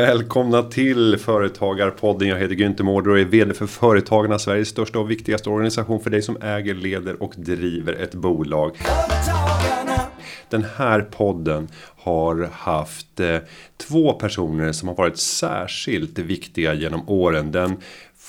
[0.00, 2.28] Välkomna till Företagarpodden.
[2.28, 6.10] Jag heter Günther Mårder och är VD för Företagarna, Sveriges största och viktigaste organisation för
[6.10, 8.76] dig som äger, leder och driver ett bolag.
[10.48, 13.36] Den här podden har haft eh,
[13.88, 17.52] två personer som har varit särskilt viktiga genom åren.
[17.52, 17.76] Den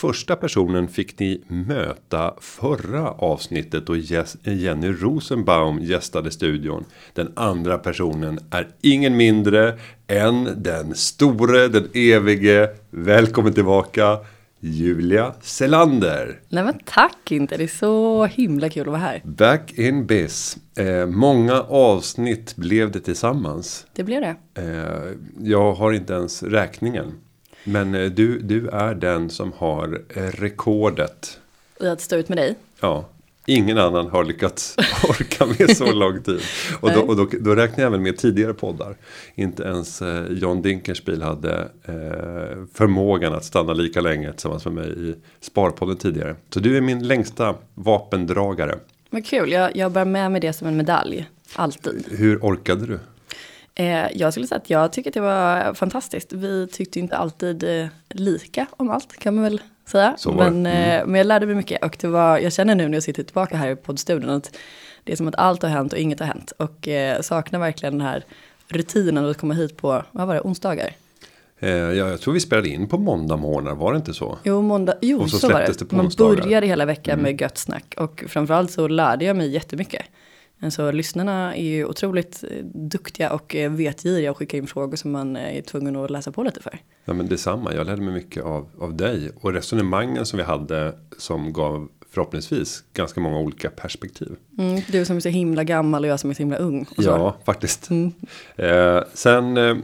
[0.01, 3.95] Första personen fick ni möta förra avsnittet då
[4.43, 6.85] Jenny Rosenbaum gästade studion.
[7.13, 9.79] Den andra personen är ingen mindre
[10.11, 12.69] än den store, den evige.
[12.89, 14.17] Välkommen tillbaka
[14.59, 16.39] Julia Selander.
[16.49, 19.21] Nej men tack inte, det är så himla kul att vara här.
[19.23, 20.57] Back in biz.
[20.77, 23.85] Eh, många avsnitt blev det tillsammans.
[23.93, 24.35] Det blev det.
[24.61, 27.13] Eh, jag har inte ens räkningen.
[27.63, 31.39] Men eh, du, du är den som har eh, rekordet.
[31.79, 32.55] I att stå ut med dig?
[32.81, 33.05] Ja.
[33.45, 34.75] Ingen annan har lyckats
[35.09, 36.41] orka med så lång tid.
[36.79, 38.95] Och, då, och då, då, räknar jag väl med tidigare poddar.
[39.35, 45.09] Inte ens eh, John Dinkelspiel hade eh, förmågan att stanna lika länge tillsammans med mig
[45.09, 46.35] i Sparpodden tidigare.
[46.53, 48.75] Så du är min längsta vapendragare.
[49.09, 51.29] Vad kul, jag, jag bär med mig det som en medalj.
[51.55, 52.05] Alltid.
[52.11, 52.99] Hur orkade du?
[53.81, 56.33] Eh, jag skulle säga att jag tycker att det var fantastiskt.
[56.33, 60.15] Vi tyckte inte alltid eh, lika om allt kan man väl säga.
[60.25, 60.65] Men, mm.
[60.65, 63.23] eh, men jag lärde mig mycket och det var, jag känner nu när jag sitter
[63.23, 64.57] tillbaka här i poddstudion att
[65.03, 66.53] det är som att allt har hänt och inget har hänt.
[66.57, 68.25] Och eh, saknar verkligen den här
[68.67, 70.95] rutinen att komma hit på, vad var det, onsdagar?
[71.59, 74.37] Eh, ja, jag tror vi spelade in på måndag morgnar, var det inte så?
[74.43, 75.79] Jo, måndag, jo och så, så var det.
[75.79, 77.23] det Man började hela veckan mm.
[77.23, 80.05] med gött snack och framförallt så lärde jag mig jättemycket.
[80.69, 85.11] Så lyssnarna är ju otroligt eh, duktiga och eh, vetgiriga och skickar in frågor som
[85.11, 86.79] man eh, är tvungen att läsa på lite för.
[87.05, 89.31] Ja men detsamma, jag lärde mig mycket av, av dig.
[89.41, 94.35] Och resonemangen som vi hade som gav förhoppningsvis ganska många olika perspektiv.
[94.57, 96.85] Mm, du som är så himla gammal och jag som är så himla ung.
[96.97, 97.89] Ja, faktiskt.
[97.89, 98.11] Mm.
[98.55, 99.77] Eh, sen eh,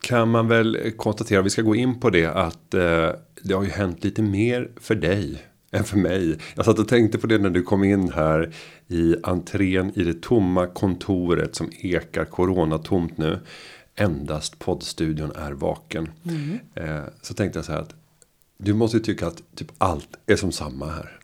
[0.00, 3.08] kan man väl konstatera, vi ska gå in på det, att eh,
[3.42, 6.38] det har ju hänt lite mer för dig än för mig.
[6.54, 8.52] Jag satt och tänkte på det när du kom in här
[8.88, 13.38] i entrén i det tomma kontoret som ekar coronatomt nu.
[13.94, 16.08] Endast poddstudion är vaken.
[16.24, 16.58] Mm.
[16.74, 17.94] Eh, så tänkte jag så här att
[18.58, 21.20] du måste tycka att typ allt är som samma här.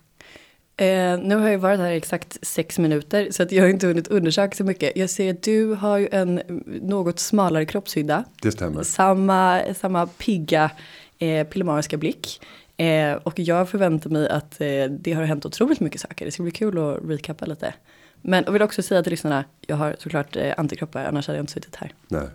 [0.79, 4.09] Eh, nu har jag varit här exakt sex minuter så att jag har inte hunnit
[4.09, 4.97] undersöka så mycket.
[4.97, 6.41] Jag ser att du har ju en
[6.83, 8.25] något smalare kroppshydda.
[8.43, 8.83] Det stämmer.
[8.83, 10.71] Samma, samma pigga
[11.19, 12.41] eh, pillemariska blick.
[12.77, 16.25] Eh, och jag förväntar mig att eh, det har hänt otroligt mycket saker.
[16.25, 17.75] Det ska bli kul att recappa lite.
[18.23, 21.43] Men jag vill också säga till lyssnarna, jag har såklart eh, antikroppar, annars hade jag
[21.43, 21.93] inte suttit här.
[22.09, 22.29] Nej.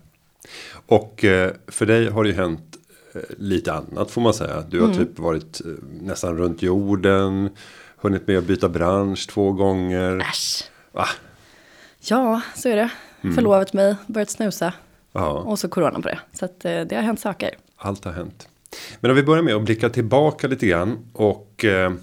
[0.85, 2.77] Och eh, för dig har det ju hänt
[3.13, 4.63] eh, lite annat får man säga.
[4.69, 4.97] Du har mm.
[4.97, 5.61] typ varit
[6.01, 7.49] nästan runt jorden,
[7.97, 10.17] hunnit med att byta bransch två gånger.
[10.17, 10.63] Äsch.
[10.91, 11.05] Va?
[11.99, 12.89] Ja, så är det.
[13.21, 13.35] Mm.
[13.35, 14.73] Förlovat mig, börjat snusa.
[15.11, 15.29] Ja.
[15.29, 16.19] Och så corona på det.
[16.33, 17.55] Så att, det har hänt saker.
[17.77, 18.47] Allt har hänt.
[18.99, 20.97] Men om vi börjar med att blicka tillbaka lite grann.
[21.13, 21.93] Och eh,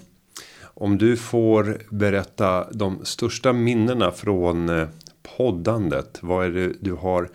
[0.61, 4.87] om du får berätta de största minnena från eh,
[5.37, 6.19] poddandet.
[6.21, 7.29] Vad är det du har,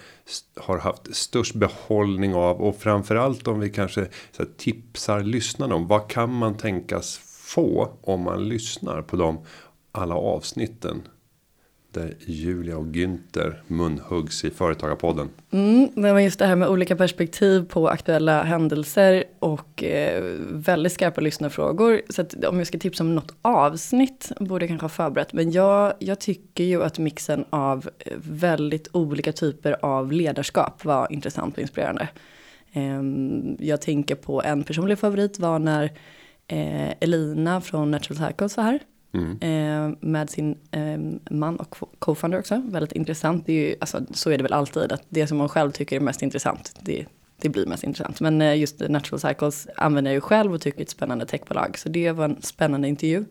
[0.57, 2.61] har haft störst behållning av?
[2.63, 4.01] Och framförallt om vi kanske
[4.39, 5.87] här, tipsar lyssnarna om.
[5.87, 9.45] Vad kan man tänkas få om man lyssnar på de
[9.93, 11.03] alla avsnitten
[11.95, 15.29] där Julia och Günther munhuggs i Företagarpodden.
[15.51, 21.21] Mm, men just det här med olika perspektiv på aktuella händelser och eh, väldigt skarpa
[21.21, 22.03] lyssnarfrågor.
[22.09, 25.33] Så att om jag ska tipsa om något avsnitt borde jag kanske ha förberett.
[25.33, 31.13] Men jag, jag tycker ju att mixen av eh, väldigt olika typer av ledarskap var
[31.13, 32.09] intressant och inspirerande.
[32.73, 33.03] Eh,
[33.59, 35.85] jag tänker på en personlig favorit var när
[36.47, 38.81] eh, Elina från Natural Cycles var här.
[39.15, 39.39] Mm.
[39.41, 42.63] Eh, med sin eh, man och co-founder också.
[42.65, 43.47] Väldigt intressant.
[43.47, 45.97] Det är ju, alltså, så är det väl alltid, att det som man själv tycker
[45.97, 47.07] är mest intressant, det,
[47.41, 48.21] det blir mest intressant.
[48.21, 51.79] Men eh, just Natural Cycles använder jag ju själv och tycker är ett spännande techbolag.
[51.79, 53.25] Så det var en spännande intervju.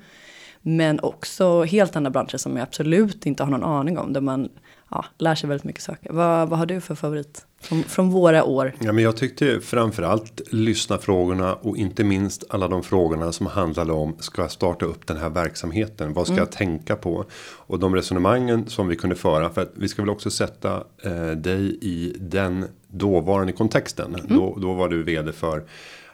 [0.62, 4.13] Men också helt andra branscher som jag absolut inte har någon aning om.
[4.13, 4.50] Där man
[4.90, 6.13] ja, lär sig väldigt mycket saker.
[6.13, 7.46] Vad, vad har du för favorit?
[7.63, 8.74] Från, från, våra år.
[8.80, 13.92] Ja, men jag tyckte framförallt lyssna frågorna och inte minst alla de frågorna som handlade
[13.92, 16.13] om ska jag starta upp den här verksamheten?
[16.13, 16.42] Vad ska mm.
[16.42, 17.25] jag tänka på?
[17.42, 21.31] Och de resonemangen som vi kunde föra för att vi ska väl också sätta eh,
[21.31, 24.16] dig i den dåvarande kontexten.
[24.16, 24.38] Mm.
[24.38, 25.63] Då, då var du vd för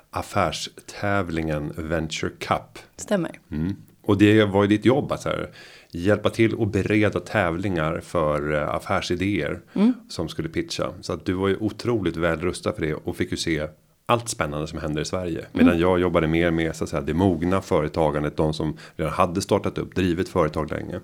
[0.09, 2.79] affärstävlingen Venture Cup.
[2.97, 3.39] Stämmer.
[3.51, 3.75] Mm.
[4.01, 5.49] Och det var ju ditt jobb att här,
[5.91, 9.93] hjälpa till och bereda tävlingar för eh, affärsidéer mm.
[10.09, 10.93] som skulle pitcha.
[11.01, 13.67] Så att du var ju otroligt väl rustad för det och fick ju se
[14.05, 15.45] allt spännande som händer i Sverige.
[15.51, 15.81] Medan mm.
[15.81, 18.37] jag jobbade mer med så att säga det mogna företagandet.
[18.37, 20.99] De som redan hade startat upp, drivit företag länge.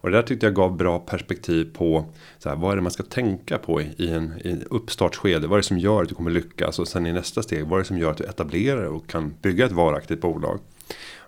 [0.00, 2.04] Och det där tyckte jag gav bra perspektiv på
[2.38, 5.46] så här, vad är det man ska tänka på i en, i en uppstartsskede.
[5.46, 7.72] Vad är det som gör att du kommer lyckas och sen i nästa steg vad
[7.72, 10.58] är det som gör att du etablerar och kan bygga ett varaktigt bolag.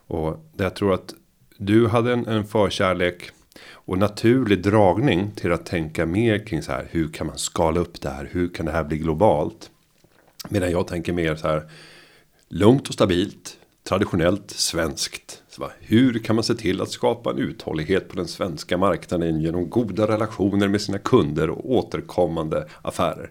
[0.07, 1.15] Och det jag tror att
[1.63, 3.31] du hade en, en förkärlek
[3.73, 6.87] och naturlig dragning till att tänka mer kring så här.
[6.91, 8.29] Hur kan man skala upp det här?
[8.31, 9.71] Hur kan det här bli globalt?
[10.49, 11.63] Medan jag tänker mer så här.
[12.49, 13.57] Lugnt och stabilt.
[13.89, 15.43] Traditionellt svenskt.
[15.49, 19.41] Så bara, hur kan man se till att skapa en uthållighet på den svenska marknaden
[19.41, 23.31] genom goda relationer med sina kunder och återkommande affärer.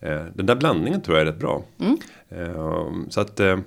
[0.00, 1.64] Eh, den där blandningen tror jag är rätt bra.
[1.80, 1.98] Mm.
[2.28, 3.58] Eh, så att eh,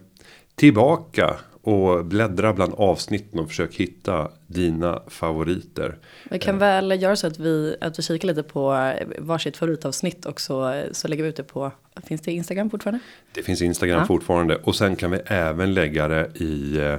[0.55, 5.97] tillbaka och bläddra bland avsnitten och försök hitta dina favoriter.
[6.29, 10.41] Vi kan väl göra så att vi, att vi kikar lite på varsitt favoritavsnitt och
[10.41, 11.71] så, så lägger vi ut det på,
[12.03, 12.99] finns det Instagram fortfarande?
[13.33, 14.05] Det finns Instagram ja.
[14.05, 16.95] fortfarande och sen kan vi även lägga det i eh,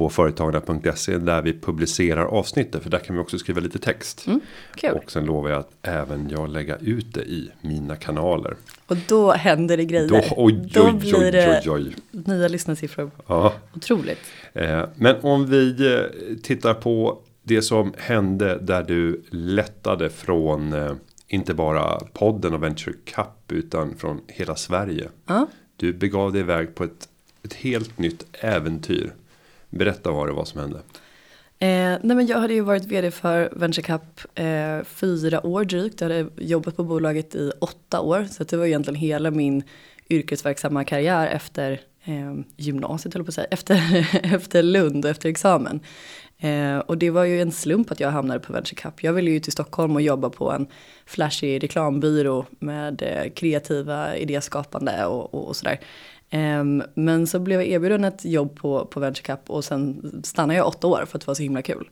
[0.00, 4.26] på företagarna.se där vi publicerar avsnittet för där kan vi också skriva lite text.
[4.26, 4.40] Mm,
[4.80, 4.90] cool.
[4.90, 8.56] Och sen lovar jag att även jag lägga ut det i mina kanaler.
[8.86, 10.08] Och då händer det grejer.
[10.08, 13.10] Då, oj, då oj, blir det oj, nya lyssnarsiffror.
[13.26, 13.54] Ja.
[13.74, 14.18] Otroligt.
[14.52, 20.92] Eh, men om vi eh, tittar på det som hände där du lättade från eh,
[21.28, 25.08] inte bara podden och Venture Cup utan från hela Sverige.
[25.26, 25.46] Ja.
[25.76, 27.08] Du begav dig iväg på ett,
[27.42, 29.12] ett helt nytt äventyr.
[29.70, 30.78] Berätta vad det var som hände.
[31.62, 36.00] Eh, nej men jag hade ju varit vd för VentureCup eh, fyra år drygt.
[36.00, 38.26] Jag hade jobbat på bolaget i åtta år.
[38.30, 39.62] Så det var egentligen hela min
[40.10, 43.46] yrkesverksamma karriär efter eh, gymnasiet, höll på att säga.
[43.50, 45.80] Efter, efter Lund och efter examen.
[46.38, 49.02] Eh, och det var ju en slump att jag hamnade på VentureCup.
[49.02, 50.66] Jag ville ju till Stockholm och jobba på en
[51.06, 55.80] flashig reklambyrå med eh, kreativa idéskapande och, och, och sådär.
[56.30, 60.58] Ehm, men så blev jag erbjuden ett jobb på, på Venture Cup och sen stannade
[60.58, 61.88] jag åtta år för att det var så himla kul.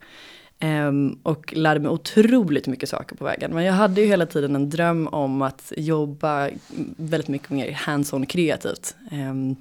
[0.60, 3.50] Um, och lärde mig otroligt mycket saker på vägen.
[3.54, 6.50] Men jag hade ju hela tiden en dröm om att jobba
[6.96, 8.96] väldigt mycket mer hands-on kreativt.
[9.12, 9.56] Um,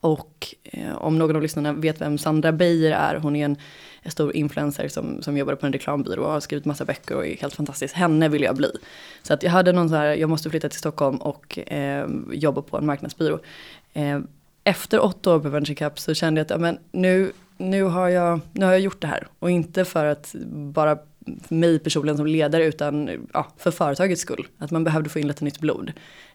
[0.00, 3.56] och eh, om någon av lyssnarna vet vem Sandra Beijer är, hon är en,
[4.02, 7.26] en stor influencer som, som jobbar på en reklambyrå och har skrivit massa böcker och
[7.26, 7.94] är helt fantastisk.
[7.94, 8.70] Henne vill jag bli.
[9.22, 12.62] Så att jag hade någon så här, jag måste flytta till Stockholm och eh, jobba
[12.62, 13.38] på en marknadsbyrå.
[13.94, 14.20] Eh,
[14.64, 18.08] efter åtta år på Venture Cup så kände jag att ja, men nu, nu, har
[18.08, 19.26] jag, nu har jag gjort det här.
[19.38, 20.98] Och inte för att bara
[21.48, 24.46] mig personligen som ledare utan ja, för företagets skull.
[24.58, 25.92] Att man behövde få in lite nytt blod.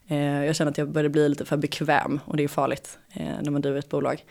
[0.07, 3.41] Eh, jag känner att jag började bli lite för bekväm och det är farligt eh,
[3.41, 4.23] när man driver ett bolag.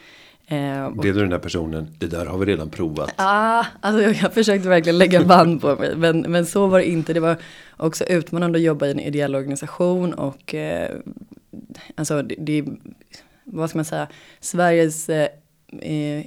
[0.50, 3.14] Eh, Blev du den där personen, det där har vi redan provat?
[3.16, 6.88] ah, alltså jag, jag försökte verkligen lägga band på mig, men, men så var det
[6.88, 7.12] inte.
[7.12, 7.36] Det var
[7.76, 10.90] också utmanande att jobba i en ideell organisation och eh,
[11.94, 12.64] alltså det, det,
[13.44, 14.08] vad ska man säga,
[14.40, 15.28] Sveriges eh,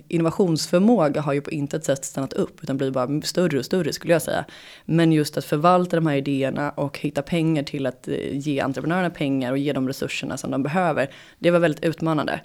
[0.08, 4.14] innovationsförmåga har ju på intet sätt stannat upp utan blir bara större och större skulle
[4.14, 4.46] jag säga.
[4.86, 9.10] Men just att förvalta de här idéerna och hitta pengar till att eh, ge entreprenörerna
[9.10, 11.10] pengar och ge dem resurserna som de behöver.
[11.40, 12.42] Det var väldigt utmanande.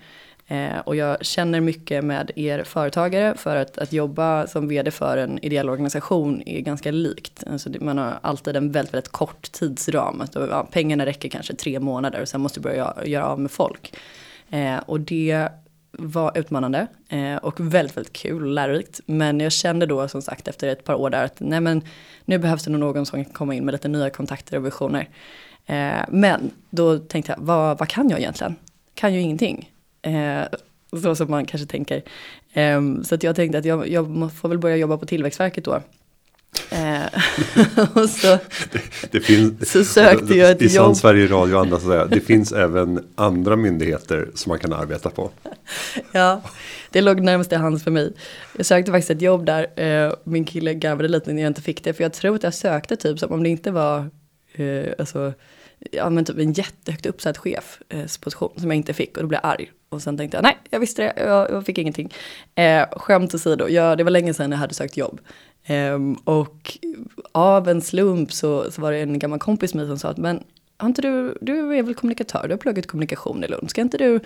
[0.49, 5.17] Eh, och jag känner mycket med er företagare för att, att jobba som vd för
[5.17, 7.45] en ideell organisation är ganska likt.
[7.51, 10.21] Alltså det, man har alltid en väldigt, väldigt kort tidsram.
[10.21, 13.51] Att, ja, pengarna räcker kanske tre månader och sen måste du börja göra av med
[13.51, 13.97] folk.
[14.51, 15.49] Eh, och det
[15.99, 19.01] var utmanande eh, och väldigt, väldigt kul och lärorikt.
[19.07, 21.83] Men jag kände då som sagt efter ett par år där att nej men
[22.25, 25.09] nu behövs det nog någon som kan komma in med lite nya kontakter och visioner.
[25.67, 28.57] Eh, men då tänkte jag, vad, vad kan jag egentligen?
[28.95, 29.71] Kan ju ingenting.
[30.07, 30.47] Eh,
[31.03, 32.03] så som man kanske tänker.
[32.53, 35.83] Eh, så att jag tänkte att jag, jag får väl börja jobba på Tillväxtverket då.
[36.71, 37.07] Eh,
[37.95, 38.39] och så,
[38.73, 40.97] det, det finns, så sökte jag ett I jobb.
[40.97, 45.31] Sverige Radio och andra säga, det finns även andra myndigheter som man kan arbeta på.
[46.13, 46.43] Ja,
[46.91, 48.13] det låg närmast till hands för mig.
[48.57, 49.81] Jag sökte faktiskt ett jobb där.
[49.81, 51.93] Eh, min kille garvade lite när jag inte fick det.
[51.93, 54.11] För jag tror att jag sökte typ som om det inte var
[54.53, 55.33] eh, alltså,
[55.93, 59.29] ja, men typ en jättehögt uppsatt chef eh, position som jag inte fick och då
[59.29, 59.71] blev jag arg.
[59.89, 62.13] Och sen tänkte jag, nej, jag visste det, jag, jag fick ingenting.
[62.55, 65.21] Eh, skämt åsido, jag, det var länge sedan jag hade sökt jobb.
[65.65, 66.79] Eh, och
[67.33, 70.45] av en slump så, så var det en gammal kompis med som sa att, men
[70.77, 73.99] har inte du, du är väl kommunikatör, du har pluggat kommunikation i Lund, ska inte
[73.99, 74.21] du,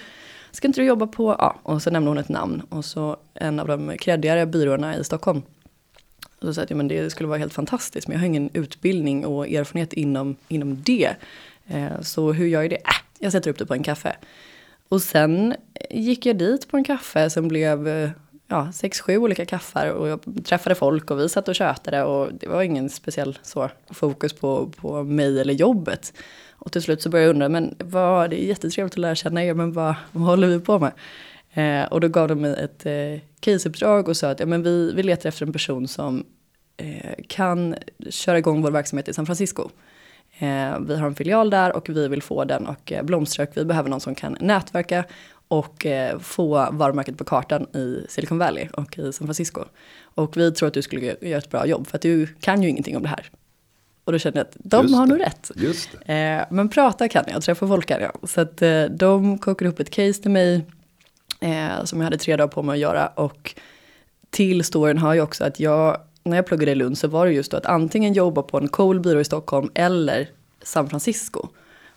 [0.50, 3.60] ska inte du jobba på, ja, och så nämnde hon ett namn, och så en
[3.60, 5.42] av de kreddigare byråerna i Stockholm.
[6.40, 8.50] Och så sa jag att men det skulle vara helt fantastiskt, men jag har ingen
[8.52, 11.16] utbildning och erfarenhet inom, inom det.
[11.66, 12.76] Eh, så hur gör jag det?
[12.76, 14.16] Äh, jag sätter upp det på en kaffe.
[14.90, 15.54] Och sen
[15.90, 18.10] gick jag dit på en kaffe som blev eh,
[18.48, 22.34] ja, sex, sju olika kaffar och jag träffade folk och vi satt och tjötade och
[22.34, 26.12] det var ingen speciell så, fokus på, på mig eller jobbet.
[26.50, 29.44] Och till slut så började jag undra, men vad, det är jättetrevligt att lära känna
[29.44, 30.92] er, men vad, vad håller vi på med?
[31.52, 34.92] Eh, och då gav de mig ett eh, caseuppdrag och sa att ja, men vi,
[34.92, 36.24] vi letar efter en person som
[36.76, 37.74] eh, kan
[38.10, 39.70] köra igång vår verksamhet i San Francisco.
[40.40, 43.50] Eh, vi har en filial där och vi vill få den och eh, blomstra och
[43.54, 45.04] vi behöver någon som kan nätverka
[45.48, 49.64] och eh, få varumärket på kartan i Silicon Valley och i San Francisco.
[50.02, 52.68] Och vi tror att du skulle göra ett bra jobb för att du kan ju
[52.68, 53.30] ingenting om det här.
[54.04, 55.12] Och då kände jag att de Just har det.
[55.12, 55.50] nog rätt.
[56.50, 58.28] Men prata kan jag, träffa folk kan jag.
[58.28, 60.64] Så att de kokade ihop ett case till mig
[61.84, 63.06] som jag hade tre dagar på mig att göra.
[63.06, 63.54] Och
[64.30, 67.32] till storyn har ju också att jag, när jag pluggade i Lund så var det
[67.32, 70.28] just då att antingen jobba på en cool byrå i Stockholm eller
[70.62, 71.48] San Francisco.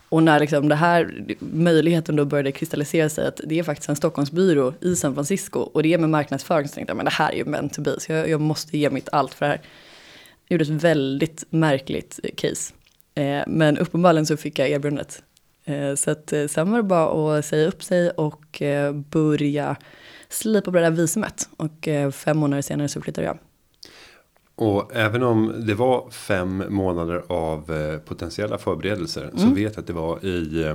[0.08, 3.96] Och när liksom det här möjligheten då började kristallisera sig att det är faktiskt en
[3.96, 7.32] Stockholmsbyrå i San Francisco och det är med marknadsföring så tänkte jag men det här
[7.32, 9.60] är ju meant to be så jag, jag måste ge mitt allt för det här.
[10.48, 12.74] Jag gjorde ett väldigt märkligt case.
[13.14, 15.22] Eh, men uppenbarligen så fick jag erbjudandet.
[15.64, 19.76] Eh, så att eh, sen var det bara att säga upp sig och eh, börja
[20.28, 21.48] slipa på det där visumet.
[21.56, 23.38] Och eh, fem månader senare så flyttade jag.
[24.56, 29.30] Och även om det var fem månader av eh, potentiella förberedelser.
[29.36, 29.54] Så Mm.
[29.54, 30.74] vet jag att det var i, eh,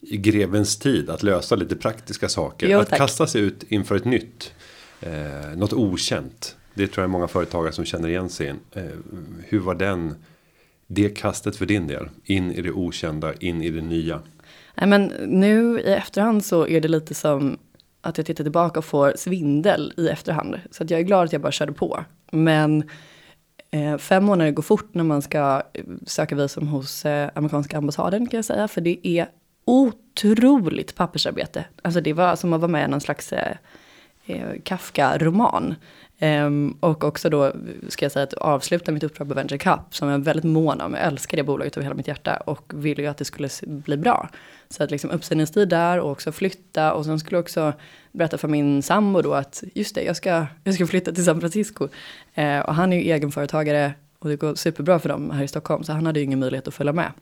[0.00, 2.68] i grevens tid att lösa lite praktiska saker.
[2.68, 2.98] Jo, att tack.
[2.98, 4.52] kasta sig ut inför ett nytt.
[5.00, 6.56] Eh, något okänt.
[6.74, 8.54] Det tror jag är många företagare som känner igen sig.
[8.72, 8.82] Eh,
[9.48, 10.14] hur var den?
[10.86, 12.08] Det kastet för din del.
[12.24, 14.20] In i det okända, in i det nya.
[14.74, 17.58] Nej, men nu i efterhand så är det lite som
[18.00, 20.56] att jag tittar tillbaka och får svindel i efterhand.
[20.70, 22.04] Så att jag är glad att jag bara körde på.
[22.34, 22.90] Men
[23.70, 28.26] eh, fem månader går fort när man ska eh, söka visum hos eh, amerikanska ambassaden
[28.26, 28.68] kan jag säga.
[28.68, 29.26] För det är
[29.64, 31.64] otroligt pappersarbete.
[31.82, 33.56] Alltså det var som att vara med i någon slags eh,
[34.26, 35.74] eh Kafka-roman.
[36.22, 37.52] Um, och också då
[37.88, 40.80] ska jag säga att avsluta mitt uppdrag på Venture Cup som jag är väldigt mån
[40.80, 40.94] om.
[40.94, 43.96] Jag älskar det bolaget av hela mitt hjärta och ville ju att det skulle bli
[43.96, 44.28] bra.
[44.68, 47.72] Så att liksom uppsägningstid där och också flytta och sen skulle jag också
[48.12, 51.40] berätta för min sambo då att just det, jag ska, jag ska flytta till San
[51.40, 51.84] Francisco.
[52.38, 55.84] Uh, och han är ju egenföretagare och det går superbra för dem här i Stockholm
[55.84, 57.12] så han hade ju ingen möjlighet att följa med.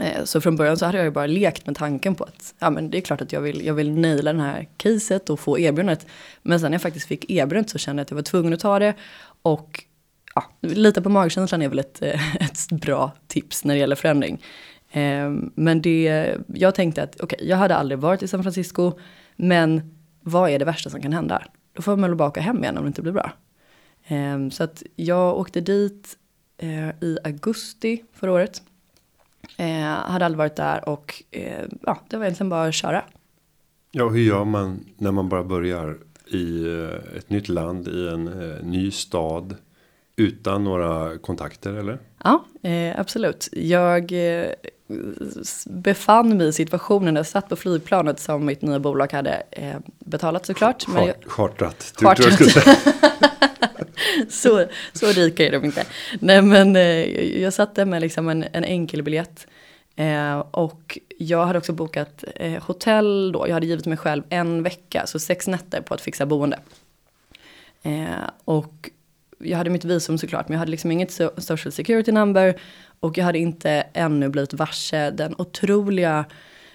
[0.00, 2.70] Eh, så från början så hade jag ju bara lekt med tanken på att ja,
[2.70, 5.58] men det är klart att jag vill, jag vill naila det här caset och få
[5.58, 6.06] erbjudandet.
[6.42, 8.60] Men sen när jag faktiskt fick erbjudandet så kände jag att jag var tvungen att
[8.60, 8.94] ta det.
[9.42, 9.84] Och
[10.34, 14.42] ja, lita på magkänslan är väl ett, eh, ett bra tips när det gäller förändring.
[14.92, 18.92] Ehm, men det, jag tänkte att okej, jag hade aldrig varit i San Francisco.
[19.36, 21.42] Men vad är det värsta som kan hända?
[21.72, 23.32] Då får man väl bara åka hem igen om det inte blir bra.
[24.06, 26.16] Ehm, så att jag åkte dit
[26.58, 28.62] eh, i augusti förra året.
[29.56, 33.04] Eh, hade aldrig varit där och eh, ja, det var egentligen bara att köra.
[33.92, 38.26] Ja, hur gör man när man bara börjar i eh, ett nytt land, i en
[38.50, 39.56] eh, ny stad.
[40.16, 41.98] Utan några kontakter eller?
[42.24, 43.48] Ja, eh, absolut.
[43.52, 44.46] Jag eh,
[45.66, 50.46] befann mig i situationen, jag satt på flygplanet som mitt nya bolag hade eh, betalat
[50.46, 50.88] såklart.
[50.88, 51.92] Men jag, Chart- Chartrat.
[51.96, 52.16] Chartrat.
[52.16, 52.76] tror jag skulle säga
[54.28, 55.86] så, så rika är de inte.
[56.20, 59.46] Nej men eh, jag satt där med liksom en, en enkel biljett.
[59.96, 63.48] Eh, och jag hade också bokat eh, hotell då.
[63.48, 66.58] Jag hade givit mig själv en vecka, så sex nätter på att fixa boende.
[67.82, 68.90] Eh, och
[69.38, 72.60] jag hade mitt visum såklart, men jag hade liksom inget social security number.
[73.00, 76.24] Och jag hade inte ännu blivit varse den otroliga,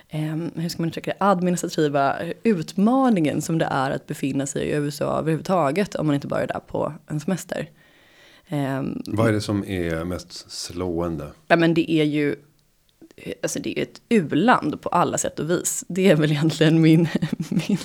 [0.10, 4.72] eh, hur ska man uttrycka det, administrativa utmaningen som det är att befinna sig i
[4.76, 5.96] USA överhuvudtaget.
[5.96, 7.70] Om man inte bara är där på en semester.
[8.48, 11.28] Eh, Vad är det som är mest slående?
[11.48, 12.36] Ja men det är ju,
[13.44, 15.84] alltså det är ett u-land på alla sätt och vis.
[15.88, 17.08] Det är väl egentligen min,
[17.50, 17.78] min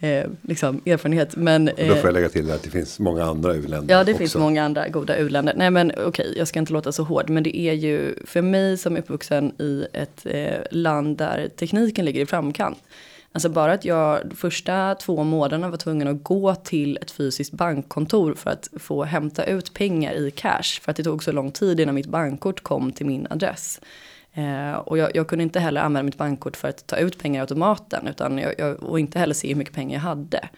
[0.00, 1.36] eh, liksom erfarenhet.
[1.36, 4.04] Men, Och då eh, får jag lägga till att det finns många andra u-länder Ja,
[4.04, 4.18] det också.
[4.18, 5.54] finns många andra goda u-länder.
[5.56, 8.78] Nej, men okej, jag ska inte låta så hård, men det är ju för mig
[8.78, 12.78] som är uppvuxen i ett eh, land där tekniken ligger i framkant.
[13.32, 18.34] Alltså bara att jag första två månaderna var tvungen att gå till ett fysiskt bankkontor
[18.34, 20.80] för att få hämta ut pengar i cash.
[20.82, 23.80] För att det tog så lång tid innan mitt bankkort kom till min adress.
[24.38, 27.40] Eh, och jag, jag kunde inte heller använda mitt bankkort för att ta ut pengar
[27.40, 28.06] i automaten.
[28.06, 30.48] Utan jag, jag, och inte heller se hur mycket pengar jag hade.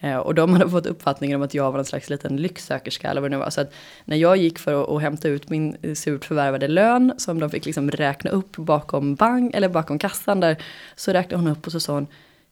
[0.00, 3.20] Eh, och de hade fått uppfattningen om att jag var en slags liten lycksökerska eller
[3.20, 3.50] vad det nu var.
[3.50, 3.72] Så att
[4.04, 7.66] när jag gick för att, att hämta ut min surt förvärvade lön som de fick
[7.66, 10.56] liksom räkna upp bakom bank eller bakom kassan där.
[10.96, 12.06] Så räknade hon upp och så sa hon,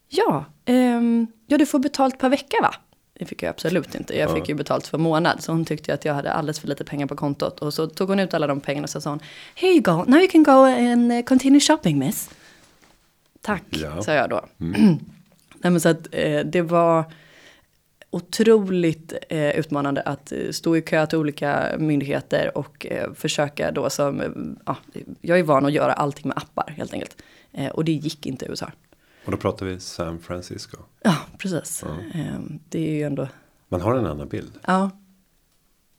[0.09, 2.75] ja, ehm, ja du får betalt per vecka va?
[3.19, 4.19] Det fick jag absolut inte.
[4.19, 5.43] Jag fick ju betalt för månad.
[5.43, 7.61] Så hon tyckte att jag hade alldeles för lite pengar på kontot.
[7.61, 9.21] Och så tog hon ut alla de pengarna och så sa hon,
[9.55, 12.31] here you go, now you can go and eh, continue shopping miss.
[13.41, 14.03] Tack, Ja.
[14.03, 14.45] sa jag då.
[14.57, 17.05] Nej, men så att eh, det var
[18.11, 23.91] otroligt eh, utmanande att eh, stå i kö till olika myndigheter och eh, försöka då
[23.91, 24.29] som, eh,
[24.67, 24.77] ja,
[25.21, 27.23] jag är van att göra allting med appar helt enkelt.
[27.73, 28.71] Och det gick inte i USA.
[29.27, 30.77] Och då pratar vi San Francisco.
[31.03, 31.83] Ja, precis.
[32.15, 33.29] Eh, det är ju ändå,
[33.69, 34.53] Man har en annan bild.
[34.67, 34.91] ja.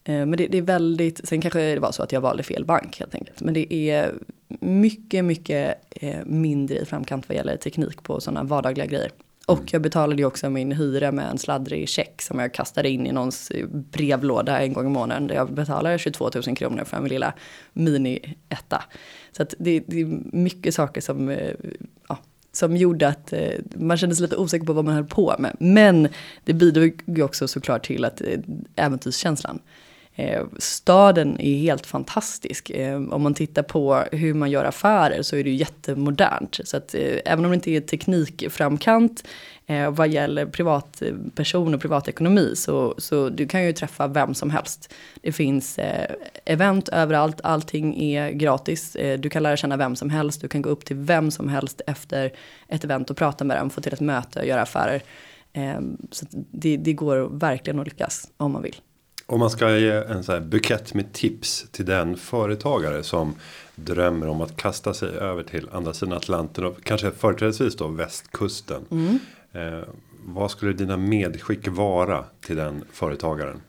[0.03, 2.65] Eh, men det, det, är väldigt, sen kanske det var så att jag valde fel
[2.65, 3.41] bank helt enkelt.
[3.41, 4.13] Men det är
[4.59, 9.11] mycket, mycket eh, mindre i framkant vad gäller teknik på sådana vardagliga grejer.
[9.47, 13.07] Och jag betalade ju också min hyra med en sladdrig check som jag kastade in
[13.07, 15.27] i någons brevlåda en gång i månaden.
[15.27, 17.33] Där jag betalade 22 000 kronor för min lilla
[17.73, 18.83] mini-etta.
[19.31, 20.05] Så att det, det, är
[20.35, 21.53] mycket saker som, eh,
[22.09, 22.17] ja,
[22.57, 25.55] som gjorde att eh, man kände sig lite osäker på vad man höll på med.
[25.59, 26.07] Men
[26.43, 28.39] det bidrog ju också såklart till att eh,
[28.75, 29.59] äventyrskänslan.
[30.19, 32.69] Eh, staden är helt fantastisk.
[32.69, 36.59] Eh, om man tittar på hur man gör affärer så är det ju jättemodernt.
[36.63, 39.23] Så att eh, även om det inte är teknikframkant
[39.67, 44.93] eh, vad gäller privatperson och privatekonomi så, så du kan ju träffa vem som helst.
[45.21, 46.11] Det finns eh,
[46.45, 48.95] event överallt, allting är gratis.
[48.95, 51.49] Eh, du kan lära känna vem som helst, du kan gå upp till vem som
[51.49, 52.31] helst efter
[52.67, 55.01] ett event och prata med dem, få till ett möte och göra affärer.
[55.53, 55.79] Eh,
[56.11, 58.75] så det, det går verkligen att lyckas om man vill.
[59.29, 63.35] Om man ska ge en sån här bukett med tips till den företagare som
[63.75, 68.85] drömmer om att kasta sig över till andra sidan Atlanten och kanske företrädesvis då västkusten.
[68.91, 69.19] Mm.
[69.51, 69.83] Eh,
[70.25, 73.61] vad skulle dina medskick vara till den företagaren?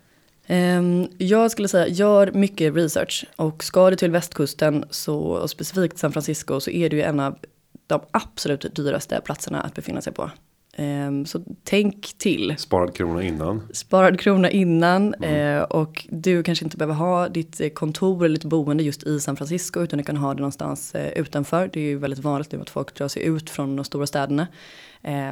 [0.48, 5.98] Um, jag skulle säga gör mycket research och ska du till västkusten så och specifikt
[5.98, 7.38] San Francisco så är det ju en av
[7.86, 10.30] de absolut dyraste platserna att befinna sig på.
[10.78, 12.54] Um, så tänk till.
[12.58, 13.68] Sparad krona innan.
[13.72, 15.14] Sparad krona innan.
[15.14, 15.58] Mm.
[15.58, 19.20] Uh, och du kanske inte behöver ha ditt eh, kontor eller ditt boende just i
[19.20, 19.80] San Francisco.
[19.80, 21.70] Utan du kan ha det någonstans uh, utanför.
[21.72, 24.46] Det är ju väldigt vanligt nu att folk drar sig ut från de stora städerna.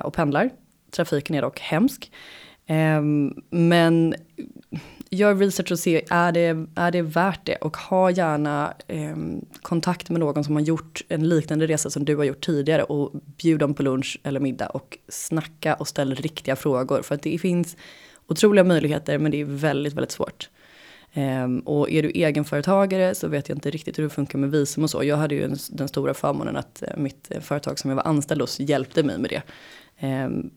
[0.04, 0.50] Och pendlar.
[0.90, 2.12] Trafiken är dock hemsk.
[2.68, 4.14] Um, men
[5.16, 7.56] gör research och se, är det, är det värt det?
[7.56, 9.16] Och ha gärna eh,
[9.62, 13.12] kontakt med någon som har gjort en liknande resa som du har gjort tidigare och
[13.36, 17.02] bjud dem på lunch eller middag och snacka och ställ riktiga frågor.
[17.02, 17.76] För att det finns
[18.26, 20.48] otroliga möjligheter men det är väldigt, väldigt svårt.
[21.12, 24.84] Eh, och är du egenföretagare så vet jag inte riktigt hur det funkar med visum
[24.84, 25.04] och så.
[25.04, 28.06] Jag hade ju en, den stora förmånen att eh, mitt eh, företag som jag var
[28.06, 29.42] anställd hos hjälpte mig med det.
[29.98, 30.50] Ehm,